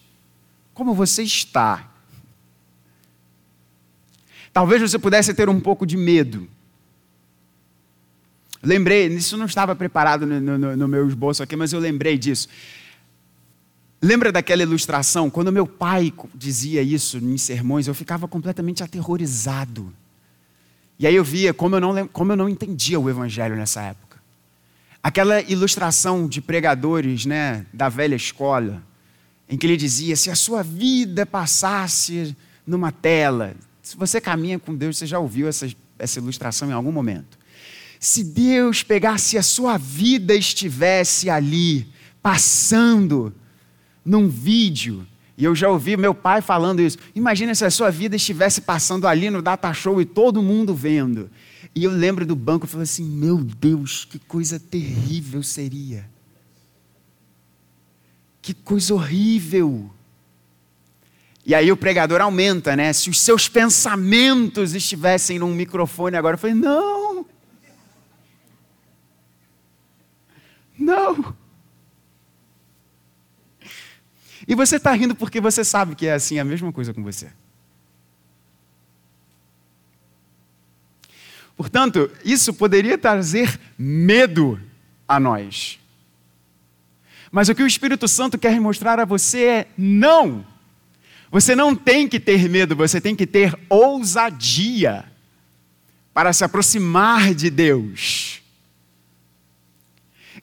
como 0.74 0.94
você 0.94 1.22
está? 1.22 1.90
Talvez 4.52 4.82
você 4.82 4.98
pudesse 4.98 5.32
ter 5.32 5.48
um 5.48 5.60
pouco 5.60 5.86
de 5.86 5.96
medo. 5.96 6.48
Lembrei, 8.62 9.06
isso 9.08 9.36
não 9.36 9.46
estava 9.46 9.74
preparado 9.74 10.24
no, 10.24 10.58
no, 10.58 10.76
no 10.76 10.88
meu 10.88 11.08
esboço 11.08 11.42
aqui, 11.42 11.56
mas 11.56 11.72
eu 11.72 11.80
lembrei 11.80 12.16
disso. 12.16 12.48
Lembra 14.00 14.30
daquela 14.30 14.62
ilustração? 14.62 15.30
Quando 15.30 15.50
meu 15.50 15.66
pai 15.66 16.12
dizia 16.34 16.82
isso 16.82 17.18
em 17.18 17.38
sermões, 17.38 17.88
eu 17.88 17.94
ficava 17.94 18.28
completamente 18.28 18.82
aterrorizado. 18.82 19.92
E 20.98 21.06
aí 21.06 21.14
eu 21.14 21.24
via 21.24 21.54
como 21.54 21.76
eu 21.76 21.80
não, 21.80 22.08
como 22.08 22.32
eu 22.32 22.36
não 22.36 22.48
entendia 22.48 23.00
o 23.00 23.08
evangelho 23.08 23.56
nessa 23.56 23.80
época. 23.82 24.11
Aquela 25.02 25.40
ilustração 25.42 26.28
de 26.28 26.40
pregadores 26.40 27.26
né, 27.26 27.66
da 27.72 27.88
velha 27.88 28.14
escola, 28.14 28.82
em 29.48 29.56
que 29.58 29.66
ele 29.66 29.76
dizia: 29.76 30.14
se 30.14 30.30
a 30.30 30.34
sua 30.34 30.62
vida 30.62 31.26
passasse 31.26 32.36
numa 32.66 32.92
tela, 32.92 33.54
se 33.82 33.96
você 33.96 34.20
caminha 34.20 34.58
com 34.58 34.74
Deus, 34.74 34.96
você 34.96 35.06
já 35.06 35.18
ouviu 35.18 35.48
essa, 35.48 35.68
essa 35.98 36.18
ilustração 36.20 36.68
em 36.68 36.72
algum 36.72 36.92
momento. 36.92 37.36
Se 37.98 38.22
Deus 38.22 38.82
pegasse 38.82 39.36
a 39.36 39.42
sua 39.42 39.76
vida 39.76 40.34
estivesse 40.34 41.28
ali, 41.28 41.88
passando 42.22 43.34
num 44.04 44.28
vídeo, 44.28 45.06
e 45.36 45.44
eu 45.44 45.54
já 45.54 45.68
ouvi 45.68 45.96
meu 45.96 46.14
pai 46.14 46.40
falando 46.40 46.80
isso. 46.80 46.98
Imagina 47.14 47.54
se 47.54 47.64
a 47.64 47.70
sua 47.70 47.90
vida 47.90 48.14
estivesse 48.14 48.60
passando 48.60 49.06
ali 49.08 49.30
no 49.30 49.42
data 49.42 49.72
show 49.72 50.00
e 50.00 50.04
todo 50.04 50.42
mundo 50.42 50.74
vendo. 50.74 51.30
E 51.74 51.84
eu 51.84 51.90
lembro 51.90 52.26
do 52.26 52.36
banco 52.36 52.66
e 52.66 52.68
falei 52.68 52.84
assim: 52.84 53.04
meu 53.04 53.38
Deus, 53.38 54.04
que 54.04 54.18
coisa 54.18 54.60
terrível 54.60 55.42
seria. 55.42 56.08
Que 58.40 58.52
coisa 58.52 58.92
horrível. 58.94 59.90
E 61.44 61.54
aí 61.54 61.72
o 61.72 61.76
pregador 61.76 62.20
aumenta, 62.20 62.76
né? 62.76 62.92
Se 62.92 63.10
os 63.10 63.20
seus 63.20 63.48
pensamentos 63.48 64.74
estivessem 64.74 65.38
num 65.38 65.54
microfone 65.54 66.16
agora, 66.16 66.34
eu 66.34 66.38
falei: 66.38 66.54
não. 66.54 67.26
Não. 70.78 71.34
E 74.46 74.54
você 74.54 74.76
está 74.76 74.92
rindo 74.92 75.14
porque 75.14 75.40
você 75.40 75.64
sabe 75.64 75.94
que 75.94 76.06
é 76.06 76.14
assim 76.14 76.38
a 76.38 76.44
mesma 76.44 76.72
coisa 76.72 76.92
com 76.92 77.02
você. 77.02 77.30
Portanto, 81.72 82.10
isso 82.22 82.52
poderia 82.52 82.98
trazer 82.98 83.58
medo 83.78 84.60
a 85.08 85.18
nós. 85.18 85.78
Mas 87.30 87.48
o 87.48 87.54
que 87.54 87.62
o 87.62 87.66
Espírito 87.66 88.06
Santo 88.06 88.36
quer 88.36 88.60
mostrar 88.60 89.00
a 89.00 89.06
você 89.06 89.44
é: 89.44 89.68
não. 89.76 90.44
Você 91.30 91.56
não 91.56 91.74
tem 91.74 92.06
que 92.06 92.20
ter 92.20 92.46
medo, 92.46 92.76
você 92.76 93.00
tem 93.00 93.16
que 93.16 93.26
ter 93.26 93.58
ousadia 93.70 95.06
para 96.12 96.30
se 96.34 96.44
aproximar 96.44 97.34
de 97.34 97.48
Deus. 97.48 98.42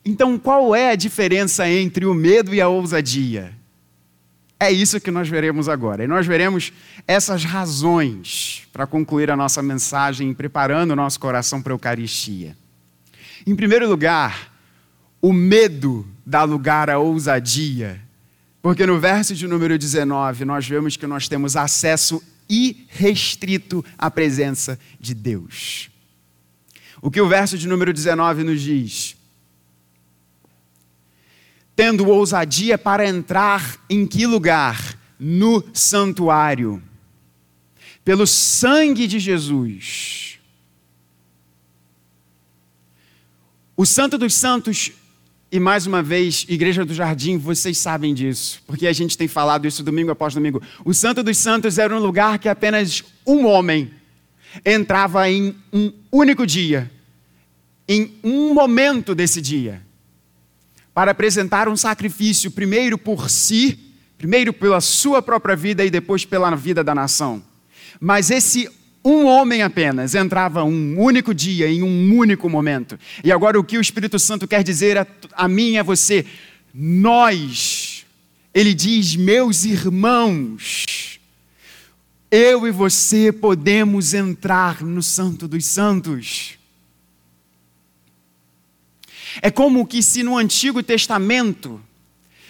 Então, 0.03 0.35
qual 0.35 0.75
é 0.75 0.89
a 0.89 0.95
diferença 0.95 1.69
entre 1.69 2.07
o 2.07 2.13
medo 2.15 2.55
e 2.55 2.59
a 2.59 2.67
ousadia? 2.67 3.55
É 4.59 4.69
isso 4.69 4.99
que 4.99 5.09
nós 5.09 5.29
veremos 5.29 5.69
agora. 5.69 6.03
E 6.03 6.07
nós 6.07 6.27
veremos 6.27 6.73
essas 7.07 7.45
razões 7.45 8.67
para 8.73 8.85
concluir 8.85 9.31
a 9.31 9.37
nossa 9.37 9.63
mensagem, 9.63 10.33
preparando 10.33 10.91
o 10.91 10.95
nosso 10.95 11.19
coração 11.19 11.61
para 11.61 11.71
a 11.71 11.75
Eucaristia. 11.75 12.57
Em 13.47 13.55
primeiro 13.55 13.87
lugar, 13.87 14.51
o 15.21 15.31
medo 15.31 16.05
dá 16.25 16.43
lugar 16.43 16.89
à 16.89 16.99
ousadia, 16.99 18.01
porque 18.61 18.85
no 18.85 18.99
verso 18.99 19.33
de 19.33 19.47
número 19.47 19.77
19 19.77 20.43
nós 20.43 20.67
vemos 20.67 20.97
que 20.97 21.07
nós 21.07 21.29
temos 21.29 21.55
acesso 21.55 22.21
irrestrito 22.49 23.83
à 23.97 24.11
presença 24.11 24.77
de 24.99 25.13
Deus. 25.13 25.89
O 27.01 27.09
que 27.09 27.21
o 27.21 27.29
verso 27.29 27.57
de 27.57 27.67
número 27.67 27.93
19 27.93 28.43
nos 28.43 28.61
diz? 28.61 29.15
Tendo 31.79 32.09
ousadia 32.09 32.77
para 32.77 33.07
entrar 33.07 33.77
em 33.89 34.05
que 34.05 34.27
lugar? 34.27 34.99
No 35.17 35.63
santuário. 35.73 36.83
Pelo 38.03 38.27
sangue 38.27 39.07
de 39.07 39.17
Jesus. 39.17 40.37
O 43.77 43.85
Santo 43.85 44.17
dos 44.17 44.33
Santos, 44.33 44.91
e 45.49 45.57
mais 45.57 45.87
uma 45.87 46.03
vez, 46.03 46.45
Igreja 46.49 46.83
do 46.83 46.93
Jardim, 46.93 47.37
vocês 47.37 47.77
sabem 47.77 48.13
disso, 48.13 48.61
porque 48.67 48.85
a 48.85 48.91
gente 48.91 49.17
tem 49.17 49.29
falado 49.29 49.65
isso 49.65 49.81
domingo 49.81 50.11
após 50.11 50.33
domingo. 50.33 50.61
O 50.83 50.93
Santo 50.93 51.23
dos 51.23 51.37
Santos 51.37 51.77
era 51.77 51.95
um 51.95 51.99
lugar 51.99 52.39
que 52.39 52.49
apenas 52.49 53.05
um 53.25 53.45
homem 53.45 53.89
entrava 54.65 55.29
em 55.29 55.55
um 55.71 55.93
único 56.11 56.45
dia, 56.45 56.91
em 57.87 58.19
um 58.21 58.53
momento 58.53 59.15
desse 59.15 59.41
dia 59.41 59.87
para 60.93 61.11
apresentar 61.11 61.67
um 61.67 61.77
sacrifício, 61.77 62.51
primeiro 62.51 62.97
por 62.97 63.29
si, 63.29 63.79
primeiro 64.17 64.51
pela 64.51 64.81
sua 64.81 65.21
própria 65.21 65.55
vida 65.55 65.85
e 65.85 65.89
depois 65.89 66.25
pela 66.25 66.53
vida 66.55 66.83
da 66.83 66.93
nação. 66.93 67.41
Mas 67.99 68.29
esse 68.29 68.69
um 69.03 69.25
homem 69.25 69.61
apenas 69.61 70.13
entrava 70.13 70.63
um 70.63 70.99
único 70.99 71.33
dia, 71.33 71.69
em 71.69 71.81
um 71.81 72.17
único 72.17 72.49
momento. 72.49 72.99
E 73.23 73.31
agora 73.31 73.59
o 73.59 73.63
que 73.63 73.77
o 73.77 73.81
Espírito 73.81 74.19
Santo 74.19 74.47
quer 74.47 74.61
dizer 74.61 74.97
a, 74.97 75.07
a 75.33 75.47
mim 75.47 75.71
e 75.71 75.77
a 75.77 75.83
você? 75.83 76.25
Nós, 76.73 78.05
ele 78.53 78.73
diz, 78.73 79.15
meus 79.15 79.63
irmãos, 79.63 81.19
eu 82.29 82.67
e 82.67 82.71
você 82.71 83.31
podemos 83.31 84.13
entrar 84.13 84.83
no 84.83 85.01
Santo 85.01 85.47
dos 85.47 85.65
Santos. 85.65 86.58
É 89.41 89.51
como 89.51 89.85
que 89.85 90.01
se 90.01 90.23
no 90.23 90.37
Antigo 90.37 90.81
Testamento 90.81 91.81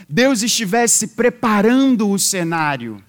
Deus 0.08 0.42
estivesse 0.42 1.10
preparando 1.10 2.10
o 2.10 2.18
cenário. 2.18 3.04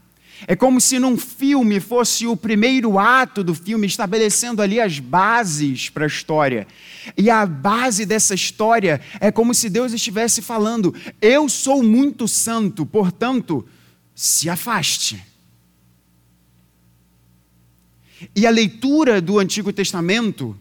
É 0.47 0.57
como 0.57 0.81
se 0.81 0.99
num 0.99 1.17
filme 1.17 1.81
fosse 1.81 2.27
o 2.27 2.37
primeiro 2.37 2.99
ato 2.99 3.45
do 3.45 3.55
filme, 3.55 3.87
estabelecendo 3.87 4.63
ali 4.63 4.81
as 4.81 4.99
bases 4.99 5.91
para 5.91 6.05
a 6.05 6.07
história. 6.07 6.67
E 7.17 7.29
a 7.29 7.45
base 7.45 8.07
dessa 8.07 8.35
história 8.35 9.01
é 9.21 9.31
como 9.31 9.55
se 9.55 9.69
Deus 9.69 9.93
estivesse 9.93 10.41
falando: 10.41 10.95
Eu 11.21 11.49
sou 11.49 11.83
muito 11.83 12.27
santo, 12.27 12.87
portanto, 12.87 13.67
se 14.15 14.49
afaste. 14.49 15.23
E 18.35 18.47
a 18.47 18.51
leitura 18.51 19.21
do 19.21 19.39
Antigo 19.39 19.73
Testamento 19.73 20.57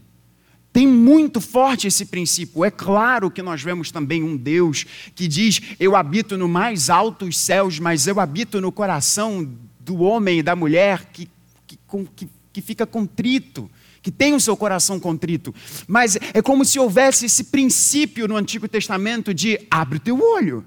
tem 0.72 0.88
muito 0.88 1.42
forte 1.42 1.88
esse 1.88 2.06
princípio. 2.06 2.64
É 2.64 2.70
claro 2.70 3.32
que 3.32 3.42
nós 3.42 3.62
vemos 3.62 3.92
também 3.92 4.24
um 4.24 4.38
Deus 4.38 4.86
que 5.16 5.28
diz: 5.28 5.62
Eu 5.80 5.96
habito 5.96 6.38
no 6.38 6.48
mais 6.48 6.90
altos 6.90 7.38
céus, 7.38 7.80
mas 7.80 8.06
eu 8.06 8.20
habito 8.20 8.62
no 8.62 8.72
coração 8.72 9.50
do 9.80 10.02
homem 10.02 10.40
e 10.40 10.44
da 10.44 10.56
mulher 10.56 11.06
que, 11.12 11.28
que, 11.66 11.80
que, 12.16 12.30
que 12.54 12.62
fica 12.62 12.86
contrito, 12.86 13.70
que 14.02 14.12
tem 14.12 14.36
o 14.36 14.40
seu 14.40 14.56
coração 14.56 15.00
contrito. 15.00 15.54
Mas 15.88 16.18
é 16.34 16.42
como 16.42 16.64
se 16.64 16.78
houvesse 16.78 17.26
esse 17.26 17.46
princípio 17.46 18.28
no 18.28 18.36
Antigo 18.38 18.68
Testamento 18.68 19.34
de: 19.34 19.60
abre 19.72 19.98
o 19.98 20.02
teu 20.02 20.22
olho. 20.22 20.64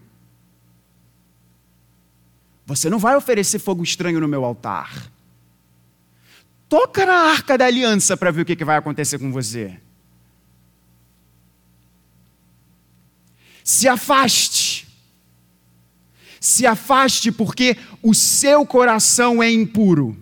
Você 2.67 2.91
não 2.91 2.99
vai 2.99 3.17
oferecer 3.17 3.59
fogo 3.61 3.85
estranho 3.85 4.21
no 4.21 4.29
meu 4.29 4.45
altar. 4.45 5.11
Toca 6.69 7.05
na 7.05 7.31
arca 7.31 7.57
da 7.59 7.67
aliança 7.67 8.17
para 8.17 8.31
ver 8.31 8.43
o 8.43 8.45
que 8.45 8.65
vai 8.65 8.79
acontecer 8.79 9.19
com 9.19 9.31
você. 9.31 9.79
Se 13.65 13.89
afaste. 13.89 14.87
Se 16.41 16.67
afaste 16.67 17.31
porque 17.31 17.77
o 18.03 18.15
seu 18.15 18.67
coração 18.67 19.43
é 19.43 19.51
impuro. 19.51 20.17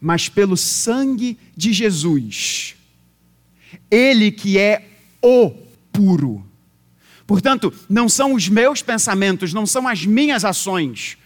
Mas 0.00 0.28
pelo 0.28 0.56
sangue 0.56 1.38
de 1.56 1.72
Jesus, 1.72 2.74
Ele 3.90 4.30
que 4.30 4.58
é 4.58 4.88
o 5.22 5.50
puro. 5.92 6.46
Portanto, 7.26 7.72
não 7.88 8.08
são 8.08 8.34
os 8.34 8.48
meus 8.48 8.82
pensamentos, 8.82 9.52
não 9.52 9.66
são 9.66 9.88
as 9.88 10.06
minhas 10.06 10.44
ações 10.44 11.18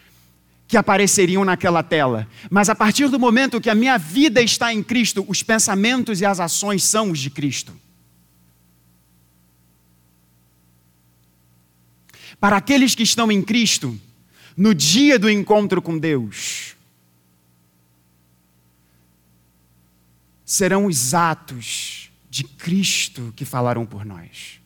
que 0.66 0.76
apareceriam 0.76 1.44
naquela 1.44 1.82
tela, 1.82 2.28
mas 2.48 2.70
a 2.70 2.74
partir 2.74 3.08
do 3.08 3.18
momento 3.18 3.60
que 3.60 3.68
a 3.68 3.74
minha 3.74 3.98
vida 3.98 4.40
está 4.40 4.72
em 4.72 4.82
Cristo, 4.82 5.24
os 5.28 5.42
pensamentos 5.42 6.20
e 6.20 6.24
as 6.24 6.38
ações 6.38 6.84
são 6.84 7.10
os 7.10 7.18
de 7.18 7.28
Cristo. 7.28 7.74
Para 12.40 12.56
aqueles 12.56 12.94
que 12.94 13.02
estão 13.02 13.30
em 13.30 13.42
Cristo, 13.42 14.00
no 14.56 14.74
dia 14.74 15.18
do 15.18 15.28
encontro 15.28 15.82
com 15.82 15.98
Deus, 15.98 16.74
serão 20.44 20.86
os 20.86 21.14
atos 21.14 22.10
de 22.30 22.44
Cristo 22.44 23.32
que 23.36 23.44
falarão 23.44 23.84
por 23.84 24.04
nós. 24.04 24.60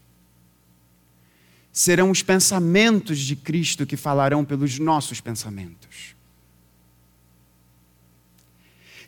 Serão 1.73 2.11
os 2.11 2.23
pensamentos 2.23 3.19
de 3.19 3.35
Cristo 3.35 3.85
que 3.85 3.97
falarão 3.97 4.45
pelos 4.45 4.79
nossos 4.79 5.21
pensamentos. 5.21 6.15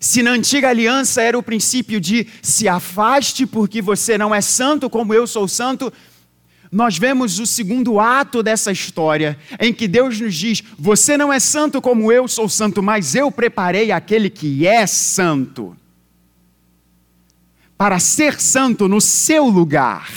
Se 0.01 0.23
na 0.23 0.33
antiga 0.33 0.69
aliança 0.69 1.23
era 1.23 1.39
o 1.39 1.43
princípio 1.43 2.01
de 2.01 2.27
se 2.43 2.69
afaste 2.69 3.47
porque 3.47 3.81
você 3.81 4.19
não 4.19 4.35
é 4.35 4.41
santo 4.41 4.91
como 4.91 5.15
eu 5.15 5.27
sou 5.27 5.49
santo, 5.49 5.93
nós 6.77 6.99
vemos 6.99 7.39
o 7.39 7.47
segundo 7.47 7.99
ato 7.99 8.43
dessa 8.43 8.71
história, 8.71 9.39
em 9.59 9.73
que 9.73 9.89
Deus 9.89 10.21
nos 10.21 10.35
diz: 10.35 10.63
Você 10.79 11.17
não 11.17 11.33
é 11.33 11.41
santo 11.41 11.81
como 11.81 12.13
eu 12.13 12.29
sou 12.29 12.51
santo, 12.51 12.83
mas 12.83 13.15
eu 13.15 13.33
preparei 13.33 13.91
aquele 13.91 14.29
que 14.29 14.67
é 14.67 14.87
santo 14.87 15.75
para 17.79 17.99
ser 17.99 18.39
santo 18.39 18.89
no 18.89 19.01
seu 19.01 19.47
lugar, 19.47 20.11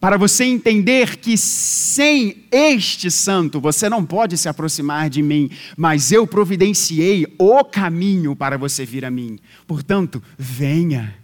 para 0.00 0.16
você 0.16 0.44
entender 0.44 1.18
que 1.18 1.36
sem 1.36 2.46
este 2.50 3.10
santo 3.10 3.60
você 3.60 3.86
não 3.86 4.02
pode 4.02 4.38
se 4.38 4.48
aproximar 4.48 5.10
de 5.10 5.20
mim, 5.20 5.50
mas 5.76 6.10
eu 6.10 6.26
providenciei 6.26 7.26
o 7.38 7.62
caminho 7.62 8.34
para 8.34 8.56
você 8.56 8.86
vir 8.86 9.04
a 9.04 9.10
mim. 9.10 9.38
Portanto, 9.66 10.22
venha, 10.38 11.14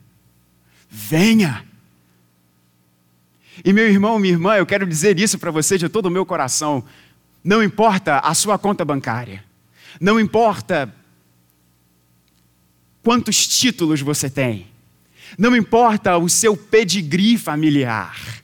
venha. 0.90 1.67
E 3.64 3.72
meu 3.72 3.88
irmão, 3.88 4.18
minha 4.18 4.34
irmã, 4.34 4.56
eu 4.56 4.66
quero 4.66 4.86
dizer 4.86 5.18
isso 5.18 5.38
para 5.38 5.50
você 5.50 5.76
de 5.76 5.88
todo 5.88 6.06
o 6.06 6.10
meu 6.10 6.24
coração. 6.24 6.84
Não 7.42 7.62
importa 7.62 8.18
a 8.18 8.34
sua 8.34 8.58
conta 8.58 8.84
bancária, 8.84 9.44
não 10.00 10.18
importa 10.18 10.92
quantos 13.02 13.46
títulos 13.46 14.00
você 14.00 14.28
tem, 14.28 14.66
não 15.38 15.56
importa 15.56 16.16
o 16.18 16.28
seu 16.28 16.56
pedigree 16.56 17.38
familiar, 17.38 18.42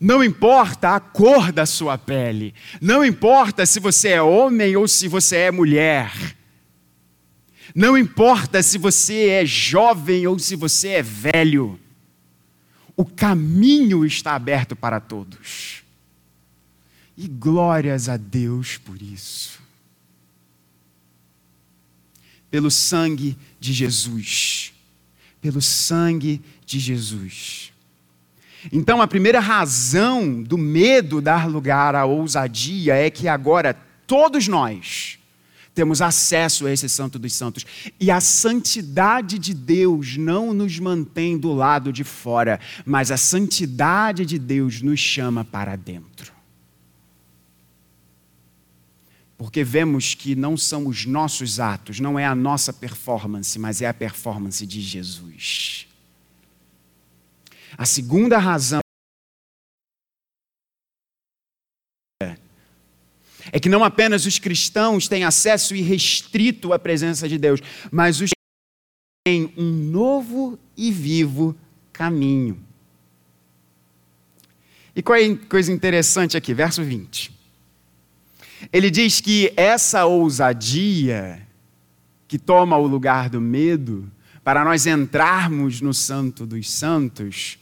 não 0.00 0.22
importa 0.22 0.90
a 0.90 1.00
cor 1.00 1.52
da 1.52 1.64
sua 1.64 1.96
pele, 1.96 2.54
não 2.80 3.04
importa 3.04 3.64
se 3.64 3.78
você 3.78 4.08
é 4.10 4.22
homem 4.22 4.76
ou 4.76 4.88
se 4.88 5.08
você 5.08 5.36
é 5.36 5.50
mulher, 5.50 6.12
não 7.74 7.96
importa 7.96 8.62
se 8.62 8.76
você 8.76 9.28
é 9.28 9.46
jovem 9.46 10.26
ou 10.26 10.38
se 10.38 10.56
você 10.56 10.88
é 10.88 11.02
velho, 11.02 11.78
o 13.02 13.04
caminho 13.04 14.06
está 14.06 14.36
aberto 14.36 14.76
para 14.76 15.00
todos. 15.00 15.82
E 17.16 17.26
glórias 17.26 18.08
a 18.08 18.16
Deus 18.16 18.78
por 18.78 19.02
isso. 19.02 19.60
Pelo 22.48 22.70
sangue 22.70 23.36
de 23.58 23.72
Jesus. 23.72 24.72
Pelo 25.40 25.60
sangue 25.60 26.40
de 26.64 26.78
Jesus. 26.78 27.72
Então, 28.70 29.02
a 29.02 29.08
primeira 29.08 29.40
razão 29.40 30.40
do 30.40 30.56
medo 30.56 31.20
dar 31.20 31.48
lugar 31.48 31.96
à 31.96 32.04
ousadia 32.04 32.94
é 32.94 33.10
que 33.10 33.26
agora 33.26 33.74
todos 34.06 34.46
nós 34.46 35.18
temos 35.74 36.02
acesso 36.02 36.66
a 36.66 36.72
esse 36.72 36.88
Santo 36.88 37.18
dos 37.18 37.32
Santos. 37.32 37.64
E 37.98 38.10
a 38.10 38.20
santidade 38.20 39.38
de 39.38 39.54
Deus 39.54 40.16
não 40.16 40.52
nos 40.52 40.78
mantém 40.78 41.38
do 41.38 41.52
lado 41.52 41.92
de 41.92 42.04
fora, 42.04 42.60
mas 42.84 43.10
a 43.10 43.16
santidade 43.16 44.26
de 44.26 44.38
Deus 44.38 44.82
nos 44.82 45.00
chama 45.00 45.44
para 45.44 45.76
dentro. 45.76 46.32
Porque 49.36 49.64
vemos 49.64 50.14
que 50.14 50.36
não 50.36 50.56
são 50.56 50.86
os 50.86 51.04
nossos 51.04 51.58
atos, 51.58 51.98
não 51.98 52.18
é 52.18 52.24
a 52.24 52.34
nossa 52.34 52.72
performance, 52.72 53.58
mas 53.58 53.82
é 53.82 53.88
a 53.88 53.94
performance 53.94 54.64
de 54.64 54.80
Jesus. 54.80 55.88
A 57.76 57.86
segunda 57.86 58.38
razão 58.38 58.81
é 63.50 63.58
que 63.58 63.68
não 63.68 63.82
apenas 63.82 64.26
os 64.26 64.38
cristãos 64.38 65.08
têm 65.08 65.24
acesso 65.24 65.74
irrestrito 65.74 66.72
à 66.72 66.78
presença 66.78 67.28
de 67.28 67.38
Deus, 67.38 67.60
mas 67.90 68.20
os 68.20 68.30
têm 69.24 69.52
um 69.56 69.70
novo 69.70 70.58
e 70.76 70.90
vivo 70.90 71.56
caminho. 71.92 72.58
E 74.94 75.02
qual 75.02 75.18
é 75.18 75.24
a 75.24 75.36
coisa 75.36 75.72
interessante 75.72 76.36
aqui? 76.36 76.52
Verso 76.52 76.82
20. 76.82 77.32
Ele 78.72 78.90
diz 78.90 79.20
que 79.20 79.52
essa 79.56 80.04
ousadia 80.04 81.46
que 82.28 82.38
toma 82.38 82.76
o 82.76 82.86
lugar 82.86 83.28
do 83.28 83.40
medo, 83.40 84.10
para 84.42 84.64
nós 84.64 84.86
entrarmos 84.86 85.80
no 85.80 85.92
Santo 85.92 86.46
dos 86.46 86.70
Santos, 86.70 87.58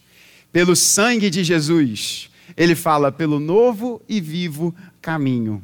pelo 0.53 0.75
sangue 0.75 1.29
de 1.29 1.45
Jesus, 1.45 2.31
ele 2.57 2.75
fala 2.75 3.13
pelo 3.13 3.39
novo 3.39 4.03
e 4.09 4.21
vivo 4.21 4.75
caminho. 5.01 5.63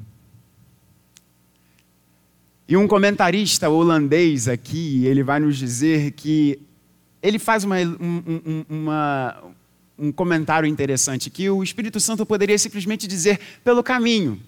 E 2.68 2.76
um 2.76 2.88
comentarista 2.88 3.68
holandês 3.68 4.48
aqui, 4.48 5.06
ele 5.06 5.22
vai 5.22 5.38
nos 5.38 5.56
dizer 5.56 6.12
que 6.12 6.58
ele 7.22 7.38
faz 7.38 7.64
uma, 7.64 7.76
um, 7.78 8.64
uma, 8.68 9.42
um 9.98 10.10
comentário 10.10 10.68
interessante, 10.68 11.30
que 11.30 11.48
o 11.48 11.62
Espírito 11.62 12.00
Santo 12.00 12.26
poderia 12.26 12.58
simplesmente 12.58 13.06
dizer 13.06 13.40
pelo 13.62 13.82
caminho. 13.82 14.40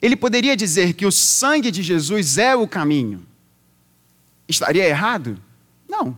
Ele 0.00 0.16
poderia 0.16 0.56
dizer 0.56 0.94
que 0.94 1.04
o 1.04 1.12
sangue 1.12 1.70
de 1.70 1.82
Jesus 1.82 2.38
é 2.38 2.54
o 2.54 2.66
caminho. 2.66 3.26
Estaria 4.48 4.86
errado? 4.86 5.38
Não 5.88 6.16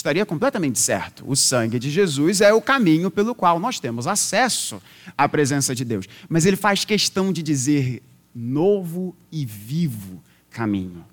estaria 0.00 0.24
completamente 0.24 0.78
certo. 0.78 1.24
O 1.26 1.36
sangue 1.36 1.78
de 1.78 1.90
Jesus 1.90 2.40
é 2.40 2.52
o 2.52 2.60
caminho 2.60 3.10
pelo 3.10 3.34
qual 3.34 3.60
nós 3.60 3.78
temos 3.78 4.06
acesso 4.06 4.82
à 5.16 5.28
presença 5.28 5.74
de 5.74 5.84
Deus. 5.84 6.06
Mas 6.28 6.46
ele 6.46 6.56
faz 6.56 6.84
questão 6.84 7.32
de 7.32 7.42
dizer 7.42 8.02
novo 8.34 9.14
e 9.30 9.44
vivo 9.44 10.22
caminho. 10.50 11.04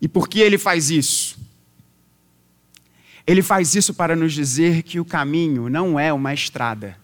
E 0.00 0.06
por 0.06 0.28
que 0.28 0.38
ele 0.40 0.58
faz 0.58 0.90
isso? 0.90 1.38
Ele 3.26 3.42
faz 3.42 3.74
isso 3.74 3.92
para 3.94 4.14
nos 4.14 4.32
dizer 4.32 4.82
que 4.82 5.00
o 5.00 5.04
caminho 5.04 5.68
não 5.68 5.98
é 5.98 6.12
uma 6.12 6.32
estrada 6.32 6.96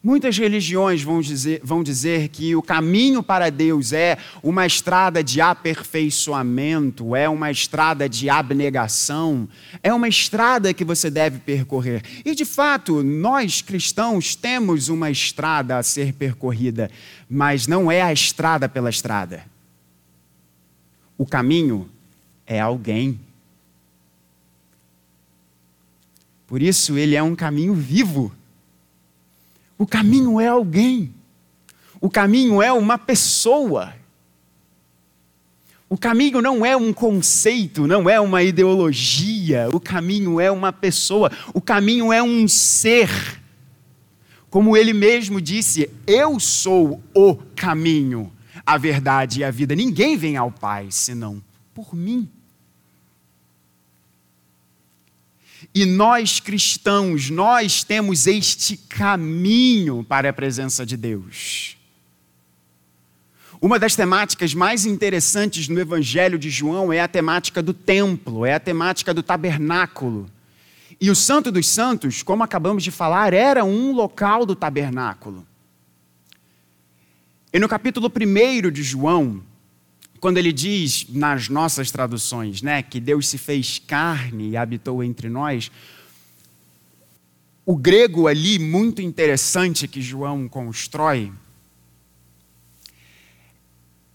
Muitas 0.00 0.38
religiões 0.38 1.02
vão 1.02 1.20
dizer, 1.20 1.60
vão 1.64 1.82
dizer 1.82 2.28
que 2.28 2.54
o 2.54 2.62
caminho 2.62 3.20
para 3.20 3.50
Deus 3.50 3.92
é 3.92 4.16
uma 4.42 4.64
estrada 4.64 5.24
de 5.24 5.40
aperfeiçoamento, 5.40 7.16
é 7.16 7.28
uma 7.28 7.50
estrada 7.50 8.08
de 8.08 8.30
abnegação, 8.30 9.48
é 9.82 9.92
uma 9.92 10.06
estrada 10.06 10.72
que 10.72 10.84
você 10.84 11.10
deve 11.10 11.40
percorrer. 11.40 12.02
E 12.24 12.32
de 12.32 12.44
fato, 12.44 13.02
nós 13.02 13.60
cristãos 13.60 14.36
temos 14.36 14.88
uma 14.88 15.10
estrada 15.10 15.76
a 15.76 15.82
ser 15.82 16.12
percorrida, 16.12 16.88
mas 17.28 17.66
não 17.66 17.90
é 17.90 18.00
a 18.00 18.12
estrada 18.12 18.68
pela 18.68 18.90
estrada. 18.90 19.44
O 21.18 21.26
caminho 21.26 21.90
é 22.46 22.60
alguém. 22.60 23.18
Por 26.46 26.62
isso, 26.62 26.96
ele 26.96 27.16
é 27.16 27.22
um 27.22 27.34
caminho 27.34 27.74
vivo. 27.74 28.32
O 29.78 29.86
caminho 29.86 30.40
é 30.40 30.48
alguém. 30.48 31.14
O 32.00 32.10
caminho 32.10 32.60
é 32.60 32.72
uma 32.72 32.98
pessoa. 32.98 33.94
O 35.88 35.96
caminho 35.96 36.42
não 36.42 36.66
é 36.66 36.76
um 36.76 36.92
conceito, 36.92 37.86
não 37.86 38.10
é 38.10 38.20
uma 38.20 38.42
ideologia. 38.42 39.68
O 39.72 39.80
caminho 39.80 40.38
é 40.38 40.50
uma 40.50 40.72
pessoa. 40.72 41.30
O 41.54 41.60
caminho 41.60 42.12
é 42.12 42.22
um 42.22 42.46
ser. 42.46 43.08
Como 44.50 44.76
ele 44.76 44.92
mesmo 44.92 45.40
disse: 45.40 45.88
Eu 46.06 46.38
sou 46.38 47.02
o 47.14 47.36
caminho, 47.56 48.30
a 48.66 48.76
verdade 48.76 49.40
e 49.40 49.44
a 49.44 49.50
vida. 49.50 49.74
Ninguém 49.74 50.16
vem 50.16 50.36
ao 50.36 50.50
Pai 50.50 50.88
senão 50.90 51.42
por 51.72 51.94
mim. 51.94 52.28
E 55.74 55.84
nós 55.84 56.40
cristãos, 56.40 57.30
nós 57.30 57.82
temos 57.82 58.26
este 58.26 58.76
caminho 58.76 60.04
para 60.04 60.30
a 60.30 60.32
presença 60.32 60.86
de 60.86 60.96
Deus. 60.96 61.76
Uma 63.60 63.78
das 63.78 63.96
temáticas 63.96 64.54
mais 64.54 64.86
interessantes 64.86 65.68
no 65.68 65.80
Evangelho 65.80 66.38
de 66.38 66.48
João 66.48 66.92
é 66.92 67.00
a 67.00 67.08
temática 67.08 67.60
do 67.60 67.74
templo, 67.74 68.46
é 68.46 68.54
a 68.54 68.60
temática 68.60 69.12
do 69.12 69.22
tabernáculo. 69.22 70.30
E 71.00 71.10
o 71.10 71.16
Santo 71.16 71.50
dos 71.50 71.66
Santos, 71.66 72.22
como 72.22 72.44
acabamos 72.44 72.84
de 72.84 72.92
falar, 72.92 73.32
era 73.32 73.64
um 73.64 73.92
local 73.92 74.46
do 74.46 74.54
tabernáculo. 74.54 75.44
E 77.52 77.58
no 77.58 77.68
capítulo 77.68 78.10
1 78.14 78.70
de 78.70 78.82
João, 78.82 79.42
quando 80.20 80.38
ele 80.38 80.52
diz 80.52 81.06
nas 81.08 81.48
nossas 81.48 81.90
traduções, 81.90 82.62
né, 82.62 82.82
que 82.82 83.00
Deus 83.00 83.28
se 83.28 83.38
fez 83.38 83.78
carne 83.78 84.50
e 84.50 84.56
habitou 84.56 85.02
entre 85.02 85.28
nós, 85.28 85.70
o 87.64 87.76
grego 87.76 88.26
ali 88.26 88.58
muito 88.58 89.02
interessante 89.02 89.86
que 89.86 90.00
João 90.00 90.48
constrói 90.48 91.32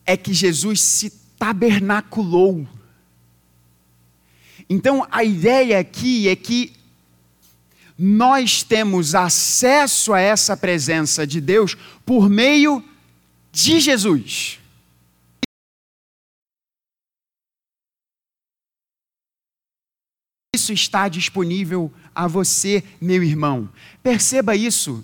é 0.05 0.17
que 0.17 0.33
Jesus 0.33 0.81
se 0.81 1.09
tabernaculou. 1.37 2.67
Então 4.69 5.07
a 5.11 5.23
ideia 5.23 5.79
aqui 5.79 6.27
é 6.27 6.35
que 6.35 6.73
nós 7.97 8.63
temos 8.63 9.13
acesso 9.13 10.13
a 10.13 10.19
essa 10.19 10.57
presença 10.57 11.25
de 11.27 11.39
Deus 11.39 11.77
por 12.05 12.27
meio 12.27 12.83
de 13.51 13.79
Jesus. 13.79 14.59
Isso 20.55 20.71
está 20.71 21.09
disponível 21.09 21.91
a 22.13 22.27
você, 22.27 22.83
meu 23.01 23.23
irmão. 23.23 23.67
Perceba 24.03 24.55
isso. 24.55 25.03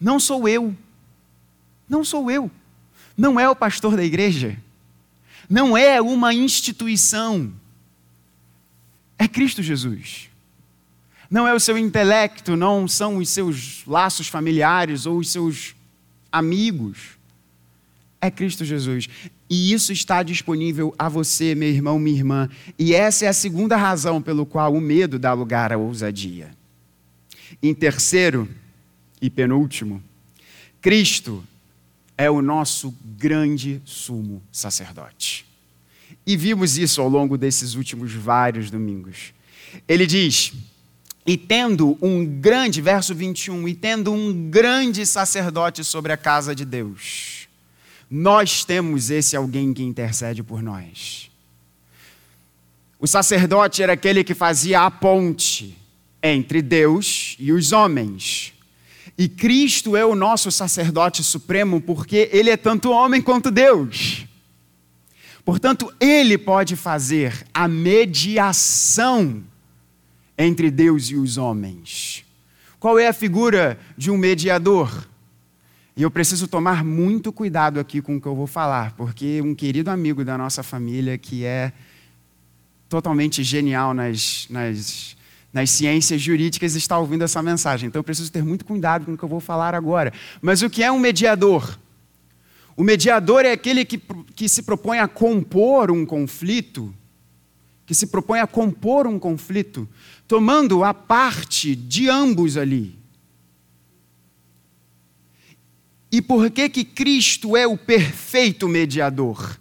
Não 0.00 0.20
sou 0.20 0.48
eu. 0.48 0.76
Não 1.88 2.04
sou 2.04 2.30
eu. 2.30 2.48
Não 3.16 3.40
é 3.40 3.50
o 3.50 3.56
pastor 3.56 3.96
da 3.96 4.04
igreja. 4.04 4.56
Não 5.50 5.76
é 5.76 6.00
uma 6.00 6.32
instituição. 6.32 7.52
É 9.18 9.26
Cristo 9.26 9.64
Jesus. 9.64 10.28
não 11.28 11.46
é 11.46 11.52
o 11.52 11.60
seu 11.60 11.76
intelecto, 11.76 12.56
não 12.56 12.86
são 12.88 13.18
os 13.18 13.28
seus 13.28 13.84
laços 13.84 14.28
familiares 14.28 15.06
ou 15.06 15.18
os 15.18 15.28
seus 15.28 15.74
amigos. 16.30 17.18
É 18.20 18.30
Cristo 18.30 18.64
Jesus. 18.64 19.08
E 19.50 19.72
isso 19.72 19.92
está 19.92 20.22
disponível 20.22 20.94
a 20.98 21.08
você, 21.08 21.54
meu 21.54 21.68
irmão, 21.68 21.98
minha 21.98 22.16
irmã. 22.16 22.50
E 22.78 22.94
essa 22.94 23.24
é 23.24 23.28
a 23.28 23.32
segunda 23.32 23.76
razão 23.76 24.20
pelo 24.20 24.44
qual 24.44 24.74
o 24.74 24.80
medo 24.80 25.18
dá 25.18 25.32
lugar 25.32 25.72
à 25.72 25.78
ousadia. 25.78 26.50
Em 27.62 27.74
terceiro 27.74 28.48
e 29.22 29.30
penúltimo, 29.30 30.02
Cristo 30.80 31.42
é 32.16 32.30
o 32.30 32.42
nosso 32.42 32.94
grande 33.16 33.80
sumo 33.84 34.42
sacerdote. 34.52 35.46
E 36.26 36.36
vimos 36.36 36.76
isso 36.76 37.00
ao 37.00 37.08
longo 37.08 37.38
desses 37.38 37.74
últimos 37.74 38.12
vários 38.12 38.70
domingos. 38.70 39.32
Ele 39.86 40.06
diz: 40.06 40.52
e 41.26 41.36
tendo 41.36 41.98
um 42.00 42.24
grande, 42.24 42.80
verso 42.80 43.14
21, 43.14 43.68
e 43.68 43.74
tendo 43.74 44.12
um 44.12 44.48
grande 44.50 45.04
sacerdote 45.04 45.84
sobre 45.84 46.12
a 46.12 46.16
casa 46.16 46.54
de 46.54 46.64
Deus, 46.64 47.47
nós 48.10 48.64
temos 48.64 49.10
esse 49.10 49.36
alguém 49.36 49.72
que 49.74 49.82
intercede 49.82 50.42
por 50.42 50.62
nós. 50.62 51.30
O 52.98 53.06
sacerdote 53.06 53.82
era 53.82 53.92
aquele 53.92 54.24
que 54.24 54.34
fazia 54.34 54.82
a 54.82 54.90
ponte 54.90 55.76
entre 56.22 56.60
Deus 56.62 57.36
e 57.38 57.52
os 57.52 57.72
homens. 57.72 58.52
E 59.16 59.28
Cristo 59.28 59.96
é 59.96 60.04
o 60.04 60.14
nosso 60.14 60.50
sacerdote 60.50 61.22
supremo 61.22 61.80
porque 61.80 62.28
ele 62.32 62.50
é 62.50 62.56
tanto 62.56 62.90
homem 62.90 63.20
quanto 63.20 63.50
Deus. 63.50 64.26
Portanto, 65.44 65.92
ele 65.98 66.36
pode 66.36 66.76
fazer 66.76 67.46
a 67.54 67.66
mediação 67.66 69.42
entre 70.36 70.70
Deus 70.70 71.10
e 71.10 71.16
os 71.16 71.36
homens. 71.36 72.24
Qual 72.78 72.98
é 72.98 73.08
a 73.08 73.12
figura 73.12 73.78
de 73.96 74.10
um 74.10 74.16
mediador? 74.16 75.07
E 75.98 76.02
eu 76.02 76.12
preciso 76.12 76.46
tomar 76.46 76.84
muito 76.84 77.32
cuidado 77.32 77.80
aqui 77.80 78.00
com 78.00 78.14
o 78.14 78.20
que 78.20 78.28
eu 78.28 78.36
vou 78.36 78.46
falar, 78.46 78.92
porque 78.92 79.42
um 79.42 79.52
querido 79.52 79.90
amigo 79.90 80.24
da 80.24 80.38
nossa 80.38 80.62
família, 80.62 81.18
que 81.18 81.44
é 81.44 81.72
totalmente 82.88 83.42
genial 83.42 83.92
nas, 83.92 84.46
nas, 84.48 85.16
nas 85.52 85.70
ciências 85.70 86.20
jurídicas, 86.22 86.76
está 86.76 86.96
ouvindo 86.96 87.24
essa 87.24 87.42
mensagem. 87.42 87.88
Então 87.88 87.98
eu 87.98 88.04
preciso 88.04 88.30
ter 88.30 88.44
muito 88.44 88.64
cuidado 88.64 89.06
com 89.06 89.14
o 89.14 89.18
que 89.18 89.24
eu 89.24 89.28
vou 89.28 89.40
falar 89.40 89.74
agora. 89.74 90.12
Mas 90.40 90.62
o 90.62 90.70
que 90.70 90.84
é 90.84 90.92
um 90.92 91.00
mediador? 91.00 91.76
O 92.76 92.84
mediador 92.84 93.44
é 93.44 93.50
aquele 93.50 93.84
que, 93.84 94.00
que 94.36 94.48
se 94.48 94.62
propõe 94.62 95.00
a 95.00 95.08
compor 95.08 95.90
um 95.90 96.06
conflito, 96.06 96.94
que 97.84 97.92
se 97.92 98.06
propõe 98.06 98.38
a 98.38 98.46
compor 98.46 99.08
um 99.08 99.18
conflito, 99.18 99.88
tomando 100.28 100.84
a 100.84 100.94
parte 100.94 101.74
de 101.74 102.08
ambos 102.08 102.56
ali. 102.56 102.97
E 106.10 106.22
por 106.22 106.50
que 106.50 106.68
que 106.68 106.84
Cristo 106.84 107.56
é 107.56 107.66
o 107.66 107.76
perfeito 107.76 108.66
mediador? 108.68 109.58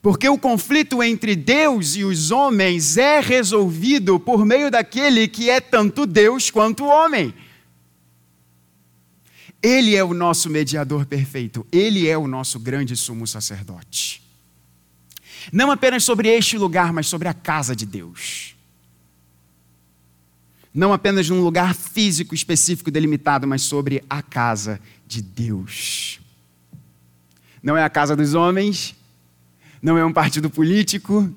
Porque 0.00 0.28
o 0.28 0.38
conflito 0.38 1.02
entre 1.02 1.36
Deus 1.36 1.94
e 1.94 2.04
os 2.04 2.30
homens 2.30 2.96
é 2.96 3.20
resolvido 3.20 4.18
por 4.18 4.46
meio 4.46 4.70
daquele 4.70 5.28
que 5.28 5.50
é 5.50 5.60
tanto 5.60 6.06
Deus 6.06 6.50
quanto 6.50 6.86
homem. 6.86 7.34
Ele 9.62 9.94
é 9.94 10.02
o 10.02 10.14
nosso 10.14 10.48
mediador 10.48 11.04
perfeito, 11.04 11.66
ele 11.70 12.08
é 12.08 12.16
o 12.16 12.26
nosso 12.26 12.58
grande 12.58 12.96
sumo 12.96 13.26
sacerdote. 13.26 14.22
Não 15.52 15.70
apenas 15.70 16.02
sobre 16.02 16.28
este 16.28 16.56
lugar, 16.56 16.94
mas 16.94 17.06
sobre 17.06 17.28
a 17.28 17.34
casa 17.34 17.76
de 17.76 17.84
Deus 17.84 18.54
não 20.72 20.92
apenas 20.92 21.28
num 21.28 21.42
lugar 21.42 21.74
físico 21.74 22.34
específico 22.34 22.90
delimitado, 22.90 23.46
mas 23.46 23.62
sobre 23.62 24.04
a 24.08 24.22
casa 24.22 24.80
de 25.06 25.20
Deus. 25.20 26.20
Não 27.62 27.76
é 27.76 27.82
a 27.82 27.90
casa 27.90 28.14
dos 28.14 28.34
homens, 28.34 28.94
não 29.82 29.98
é 29.98 30.04
um 30.04 30.12
partido 30.12 30.48
político, 30.48 31.30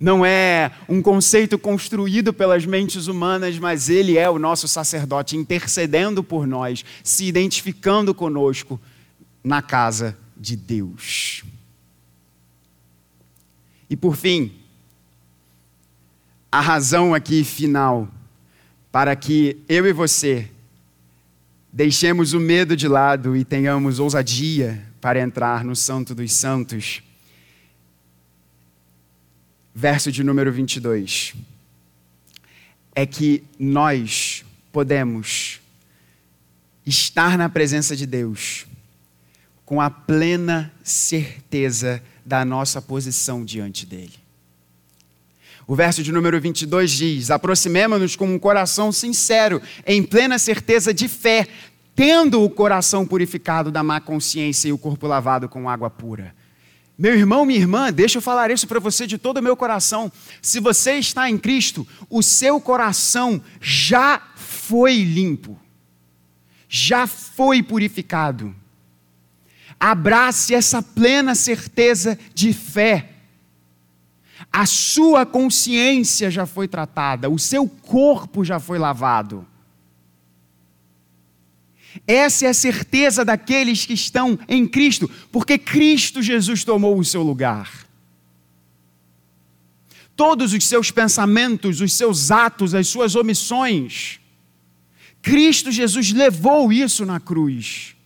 não 0.00 0.24
é 0.24 0.72
um 0.88 1.00
conceito 1.00 1.58
construído 1.58 2.32
pelas 2.32 2.64
mentes 2.64 3.06
humanas, 3.06 3.58
mas 3.58 3.88
ele 3.88 4.16
é 4.16 4.28
o 4.28 4.38
nosso 4.38 4.68
sacerdote 4.68 5.36
intercedendo 5.36 6.22
por 6.22 6.46
nós, 6.46 6.84
se 7.02 7.24
identificando 7.24 8.14
conosco 8.14 8.80
na 9.42 9.62
casa 9.62 10.16
de 10.36 10.54
Deus. 10.56 11.42
E 13.90 13.96
por 13.96 14.16
fim, 14.16 14.52
a 16.50 16.60
razão 16.60 17.14
aqui 17.14 17.42
final 17.42 18.08
para 18.90 19.14
que 19.14 19.62
eu 19.68 19.86
e 19.86 19.92
você 19.92 20.50
deixemos 21.72 22.32
o 22.32 22.40
medo 22.40 22.76
de 22.76 22.88
lado 22.88 23.36
e 23.36 23.44
tenhamos 23.44 23.98
ousadia 23.98 24.84
para 25.00 25.20
entrar 25.20 25.64
no 25.64 25.76
Santo 25.76 26.14
dos 26.14 26.32
Santos. 26.32 27.02
Verso 29.74 30.10
de 30.10 30.24
número 30.24 30.50
22. 30.50 31.34
É 32.94 33.06
que 33.06 33.44
nós 33.58 34.44
podemos 34.72 35.60
estar 36.84 37.38
na 37.38 37.48
presença 37.48 37.94
de 37.94 38.06
Deus 38.06 38.66
com 39.64 39.80
a 39.80 39.90
plena 39.90 40.72
certeza 40.82 42.02
da 42.24 42.44
nossa 42.44 42.80
posição 42.80 43.44
diante 43.44 43.86
dele. 43.86 44.27
O 45.68 45.74
verso 45.74 46.02
de 46.02 46.10
número 46.10 46.40
22 46.40 46.90
diz: 46.90 47.30
Aproximemo-nos 47.30 48.16
com 48.16 48.26
um 48.26 48.38
coração 48.38 48.90
sincero, 48.90 49.60
em 49.86 50.02
plena 50.02 50.38
certeza 50.38 50.94
de 50.94 51.06
fé, 51.06 51.46
tendo 51.94 52.42
o 52.42 52.48
coração 52.48 53.06
purificado 53.06 53.70
da 53.70 53.82
má 53.82 54.00
consciência 54.00 54.70
e 54.70 54.72
o 54.72 54.78
corpo 54.78 55.06
lavado 55.06 55.46
com 55.46 55.68
água 55.68 55.90
pura. 55.90 56.34
Meu 56.96 57.12
irmão, 57.12 57.44
minha 57.44 57.60
irmã, 57.60 57.92
deixa 57.92 58.16
eu 58.16 58.22
falar 58.22 58.50
isso 58.50 58.66
para 58.66 58.80
você 58.80 59.06
de 59.06 59.18
todo 59.18 59.36
o 59.36 59.42
meu 59.42 59.54
coração. 59.58 60.10
Se 60.40 60.58
você 60.58 60.94
está 60.94 61.28
em 61.28 61.36
Cristo, 61.36 61.86
o 62.08 62.22
seu 62.22 62.58
coração 62.62 63.38
já 63.60 64.22
foi 64.36 65.04
limpo, 65.04 65.60
já 66.66 67.06
foi 67.06 67.62
purificado. 67.62 68.56
Abrace 69.78 70.54
essa 70.54 70.80
plena 70.80 71.34
certeza 71.34 72.18
de 72.34 72.54
fé 72.54 73.17
a 74.52 74.66
sua 74.66 75.26
consciência 75.26 76.30
já 76.30 76.46
foi 76.46 76.66
tratada, 76.66 77.28
o 77.28 77.38
seu 77.38 77.68
corpo 77.68 78.44
já 78.44 78.58
foi 78.58 78.78
lavado. 78.78 79.46
Essa 82.06 82.46
é 82.46 82.48
a 82.48 82.54
certeza 82.54 83.24
daqueles 83.24 83.84
que 83.84 83.92
estão 83.92 84.38
em 84.48 84.66
Cristo, 84.66 85.10
porque 85.30 85.58
Cristo 85.58 86.22
Jesus 86.22 86.64
tomou 86.64 86.98
o 86.98 87.04
seu 87.04 87.22
lugar. 87.22 87.86
Todos 90.16 90.52
os 90.52 90.64
seus 90.64 90.90
pensamentos, 90.90 91.80
os 91.80 91.92
seus 91.92 92.30
atos, 92.30 92.74
as 92.74 92.88
suas 92.88 93.14
omissões, 93.14 94.18
Cristo 95.22 95.70
Jesus 95.70 96.12
levou 96.12 96.72
isso 96.72 97.04
na 97.04 97.20
cruz 97.20 97.97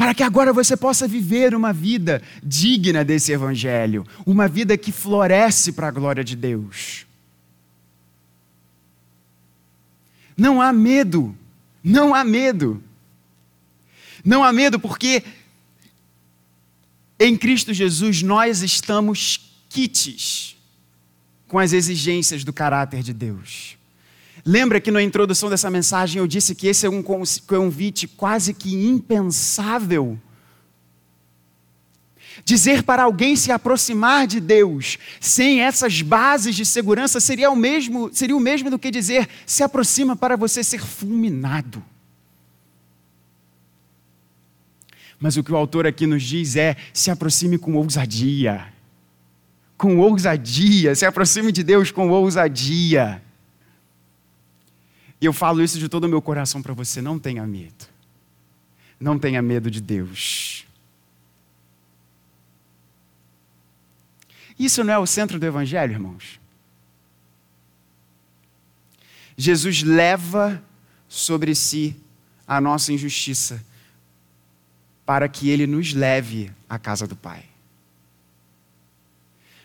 para 0.00 0.14
que 0.14 0.22
agora 0.22 0.50
você 0.50 0.78
possa 0.78 1.06
viver 1.06 1.54
uma 1.54 1.74
vida 1.74 2.22
digna 2.42 3.04
desse 3.04 3.32
Evangelho, 3.32 4.06
uma 4.24 4.48
vida 4.48 4.78
que 4.78 4.90
floresce 4.90 5.72
para 5.72 5.88
a 5.88 5.90
glória 5.90 6.24
de 6.24 6.34
Deus. 6.34 7.04
Não 10.34 10.62
há 10.62 10.72
medo, 10.72 11.36
não 11.84 12.14
há 12.14 12.24
medo. 12.24 12.82
Não 14.24 14.42
há 14.42 14.50
medo 14.54 14.80
porque 14.80 15.22
em 17.18 17.36
Cristo 17.36 17.74
Jesus 17.74 18.22
nós 18.22 18.62
estamos 18.62 19.52
quites 19.68 20.56
com 21.46 21.58
as 21.58 21.74
exigências 21.74 22.42
do 22.42 22.54
caráter 22.54 23.02
de 23.02 23.12
Deus. 23.12 23.76
Lembra 24.44 24.80
que 24.80 24.90
na 24.90 25.02
introdução 25.02 25.50
dessa 25.50 25.70
mensagem 25.70 26.18
eu 26.18 26.26
disse 26.26 26.54
que 26.54 26.66
esse 26.66 26.86
é 26.86 26.90
um 26.90 27.02
convite 27.02 28.08
quase 28.08 28.54
que 28.54 28.74
impensável? 28.74 30.18
Dizer 32.44 32.82
para 32.82 33.02
alguém 33.02 33.36
se 33.36 33.52
aproximar 33.52 34.26
de 34.26 34.40
Deus 34.40 34.98
sem 35.20 35.60
essas 35.60 36.00
bases 36.00 36.54
de 36.54 36.64
segurança 36.64 37.20
seria 37.20 37.50
o 37.50 37.56
mesmo, 37.56 38.10
seria 38.12 38.36
o 38.36 38.40
mesmo 38.40 38.70
do 38.70 38.78
que 38.78 38.90
dizer 38.90 39.28
se 39.44 39.62
aproxima 39.62 40.16
para 40.16 40.36
você 40.36 40.64
ser 40.64 40.80
fulminado. 40.80 41.84
Mas 45.18 45.36
o 45.36 45.44
que 45.44 45.52
o 45.52 45.56
autor 45.56 45.86
aqui 45.86 46.06
nos 46.06 46.22
diz 46.22 46.56
é: 46.56 46.76
se 46.94 47.10
aproxime 47.10 47.58
com 47.58 47.74
ousadia. 47.74 48.72
Com 49.76 49.98
ousadia, 49.98 50.94
se 50.94 51.04
aproxime 51.04 51.52
de 51.52 51.62
Deus 51.62 51.90
com 51.90 52.08
ousadia. 52.08 53.22
E 55.20 55.26
eu 55.26 55.32
falo 55.32 55.62
isso 55.62 55.78
de 55.78 55.88
todo 55.88 56.04
o 56.04 56.08
meu 56.08 56.22
coração 56.22 56.62
para 56.62 56.72
você: 56.72 57.02
não 57.02 57.18
tenha 57.18 57.46
medo. 57.46 57.86
Não 58.98 59.18
tenha 59.18 59.42
medo 59.42 59.70
de 59.70 59.80
Deus. 59.80 60.66
Isso 64.58 64.84
não 64.84 64.92
é 64.92 64.98
o 64.98 65.06
centro 65.06 65.38
do 65.38 65.46
Evangelho, 65.46 65.92
irmãos? 65.92 66.38
Jesus 69.36 69.82
leva 69.82 70.62
sobre 71.08 71.54
si 71.54 71.96
a 72.46 72.60
nossa 72.60 72.92
injustiça 72.92 73.64
para 75.06 75.28
que 75.28 75.48
ele 75.48 75.66
nos 75.66 75.94
leve 75.94 76.52
à 76.68 76.78
casa 76.78 77.06
do 77.06 77.16
Pai. 77.16 77.44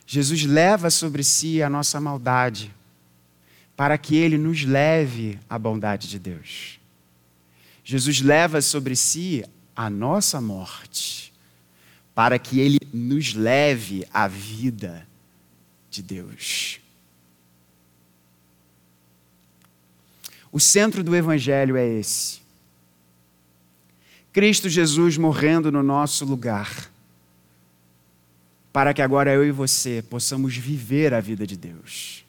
Jesus 0.07 0.43
leva 0.43 0.89
sobre 0.89 1.23
si 1.23 1.61
a 1.61 1.69
nossa 1.69 1.99
maldade 1.99 2.73
para 3.75 3.97
que 3.97 4.15
ele 4.15 4.37
nos 4.37 4.63
leve 4.63 5.39
à 5.49 5.59
bondade 5.59 6.07
de 6.07 6.17
Deus. 6.19 6.79
Jesus 7.83 8.21
leva 8.21 8.61
sobre 8.61 8.95
si 8.95 9.43
a 9.75 9.89
nossa 9.89 10.39
morte 10.41 11.25
para 12.15 12.39
que 12.39 12.59
ele 12.61 12.79
nos 12.93 13.33
leve 13.33 14.07
à 14.13 14.25
vida 14.25 15.05
de 15.91 16.01
Deus. 16.01 16.79
O 20.49 20.59
centro 20.59 21.03
do 21.03 21.13
Evangelho 21.13 21.75
é 21.75 21.85
esse. 21.85 22.39
Cristo 24.31 24.69
Jesus 24.69 25.17
morrendo 25.17 25.69
no 25.71 25.83
nosso 25.83 26.23
lugar, 26.23 26.89
para 28.71 28.93
que 28.93 29.01
agora 29.01 29.33
eu 29.33 29.45
e 29.45 29.51
você 29.51 30.01
possamos 30.09 30.55
viver 30.55 31.13
a 31.13 31.19
vida 31.19 31.45
de 31.45 31.57
Deus. 31.57 32.24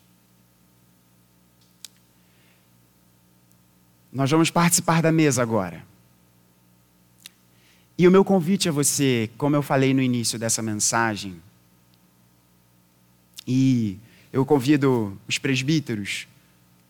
Nós 4.13 4.31
vamos 4.31 4.51
participar 4.51 5.03
da 5.03 5.13
mesa 5.13 5.43
agora. 5.43 5.85
E 7.99 8.07
o 8.07 8.11
meu 8.11 8.25
convite 8.25 8.69
a 8.69 8.73
você, 8.73 9.31
como 9.39 9.57
eu 9.57 9.63
falei 9.63 9.95
no 9.95 10.03
início 10.03 10.39
dessa 10.39 10.63
mensagem, 10.63 11.41
e 13.47 13.99
eu 14.33 14.45
convido 14.45 15.19
os 15.27 15.39
presbíteros 15.39 16.27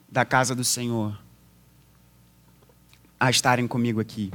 da 0.08 0.24
casa 0.24 0.54
do 0.54 0.64
Senhor 0.64 1.20
a 3.20 3.30
estarem 3.30 3.66
comigo 3.68 4.00
aqui. 4.00 4.32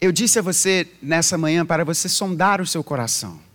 Eu 0.00 0.12
disse 0.12 0.38
a 0.38 0.42
você 0.42 0.86
nessa 1.02 1.36
manhã 1.36 1.64
para 1.64 1.84
você 1.84 2.08
sondar 2.08 2.60
o 2.60 2.66
seu 2.66 2.84
coração. 2.84 3.47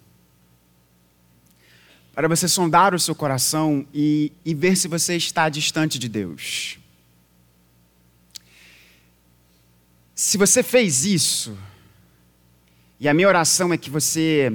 Para 2.14 2.28
você 2.28 2.47
sondar 2.47 2.93
o 2.93 2.99
seu 2.99 3.16
coração 3.16 3.86
e, 3.93 4.32
e 4.45 4.53
ver 4.53 4.78
se 4.78 4.88
você 4.88 5.16
está 5.16 5.49
distante 5.49 5.97
de 5.97 6.07
Deus. 6.07 6.78
Se 10.14 10.38
você 10.38 10.61
fez 10.61 11.05
isso, 11.05 11.57
e 12.99 13.09
a 13.09 13.14
minha 13.14 13.28
oração 13.28 13.74
é 13.74 13.78
que 13.78 13.89
você, 13.89 14.53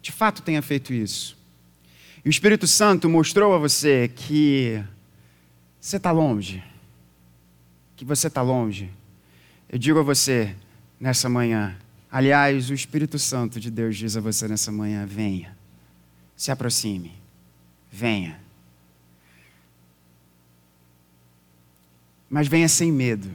de 0.00 0.12
fato, 0.12 0.42
tenha 0.42 0.62
feito 0.62 0.94
isso, 0.94 1.36
e 2.24 2.28
o 2.28 2.30
Espírito 2.30 2.66
Santo 2.66 3.08
mostrou 3.08 3.54
a 3.54 3.58
você 3.58 4.08
que 4.08 4.82
você 5.80 5.96
está 5.96 6.12
longe, 6.12 6.62
que 7.96 8.04
você 8.04 8.28
está 8.28 8.42
longe. 8.42 8.90
Eu 9.68 9.78
digo 9.78 9.98
a 9.98 10.02
você 10.02 10.54
nessa 11.00 11.28
manhã, 11.28 11.76
aliás, 12.12 12.70
o 12.70 12.74
Espírito 12.74 13.18
Santo 13.18 13.58
de 13.58 13.70
Deus 13.70 13.96
diz 13.96 14.16
a 14.16 14.20
você 14.20 14.46
nessa 14.46 14.70
manhã: 14.70 15.04
venha, 15.04 15.56
se 16.40 16.50
aproxime, 16.50 17.12
venha. 17.92 18.40
Mas 22.30 22.48
venha 22.48 22.66
sem 22.66 22.90
medo, 22.90 23.30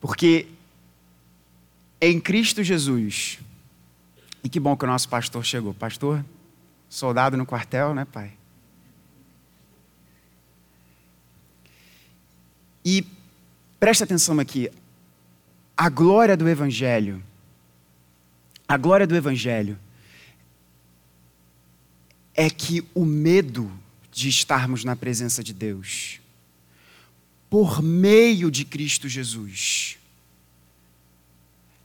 porque 0.00 0.48
em 2.00 2.20
Cristo 2.20 2.64
Jesus, 2.64 3.38
e 4.42 4.48
que 4.48 4.58
bom 4.58 4.76
que 4.76 4.84
o 4.84 4.88
nosso 4.88 5.08
pastor 5.08 5.44
chegou, 5.44 5.72
pastor, 5.72 6.24
soldado 6.88 7.36
no 7.36 7.46
quartel, 7.46 7.94
né, 7.94 8.04
pai? 8.04 8.32
E 12.84 13.06
preste 13.78 14.02
atenção 14.02 14.40
aqui. 14.40 14.68
A 15.76 15.88
glória 15.88 16.36
do 16.36 16.48
Evangelho, 16.48 17.22
a 18.66 18.76
glória 18.76 19.06
do 19.06 19.14
Evangelho 19.14 19.78
é 22.34 22.48
que 22.48 22.84
o 22.94 23.04
medo 23.04 23.70
de 24.10 24.28
estarmos 24.28 24.84
na 24.84 24.94
presença 24.94 25.42
de 25.42 25.52
Deus, 25.52 26.20
por 27.48 27.82
meio 27.82 28.50
de 28.50 28.64
Cristo 28.64 29.08
Jesus, 29.08 29.98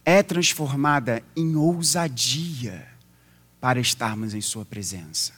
é 0.05 0.23
transformada 0.23 1.21
em 1.35 1.55
ousadia 1.55 2.87
para 3.59 3.79
estarmos 3.79 4.33
em 4.33 4.41
Sua 4.41 4.63
presença. 4.63 5.33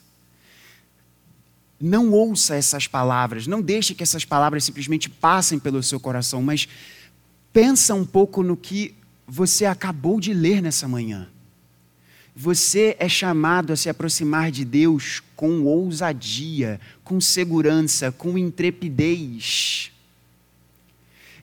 Não 1.80 2.12
ouça 2.12 2.56
essas 2.56 2.86
palavras, 2.86 3.48
não 3.48 3.62
deixe 3.62 3.96
que 3.96 4.04
essas 4.04 4.26
palavras 4.26 4.64
simplesmente 4.64 5.10
passem 5.10 5.58
pelo 5.58 5.82
seu 5.82 6.00
coração, 6.00 6.44
mas 6.44 6.68
pensa 7.54 7.96
um 7.96 8.06
pouco 8.06 8.44
no 8.44 8.58
que 8.58 8.94
você 9.26 9.66
acabou 9.66 10.20
de 10.20 10.34
ler 10.34 10.62
nessa 10.62 10.88
manhã. 10.88 11.30
Você 12.42 12.96
é 13.00 13.10
chamado 13.10 13.74
a 13.74 13.76
se 13.76 13.90
aproximar 13.90 14.50
de 14.50 14.64
Deus 14.64 15.22
com 15.36 15.64
ousadia, 15.64 16.80
com 17.04 17.20
segurança, 17.20 18.14
com 18.14 18.38
intrepidez. 18.38 19.92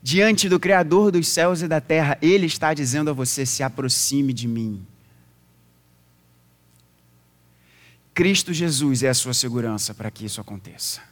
Diante 0.02 0.48
do 0.48 0.58
Criador 0.58 1.12
dos 1.12 1.28
céus 1.28 1.60
e 1.60 1.68
da 1.68 1.82
terra, 1.82 2.16
Ele 2.22 2.46
está 2.46 2.72
dizendo 2.72 3.10
a 3.10 3.12
você: 3.12 3.44
se 3.44 3.62
aproxime 3.62 4.32
de 4.32 4.48
mim. 4.48 4.86
Cristo 8.14 8.54
Jesus 8.54 9.02
é 9.02 9.10
a 9.10 9.14
sua 9.14 9.34
segurança 9.34 9.92
para 9.92 10.10
que 10.10 10.24
isso 10.24 10.40
aconteça. 10.40 11.02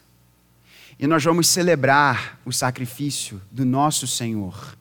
E 0.99 1.07
nós 1.07 1.23
vamos 1.23 1.47
celebrar 1.47 2.41
o 2.47 2.53
sacrifício 2.53 3.39
do 3.51 3.67
nosso 3.67 4.07
Senhor 4.07 4.79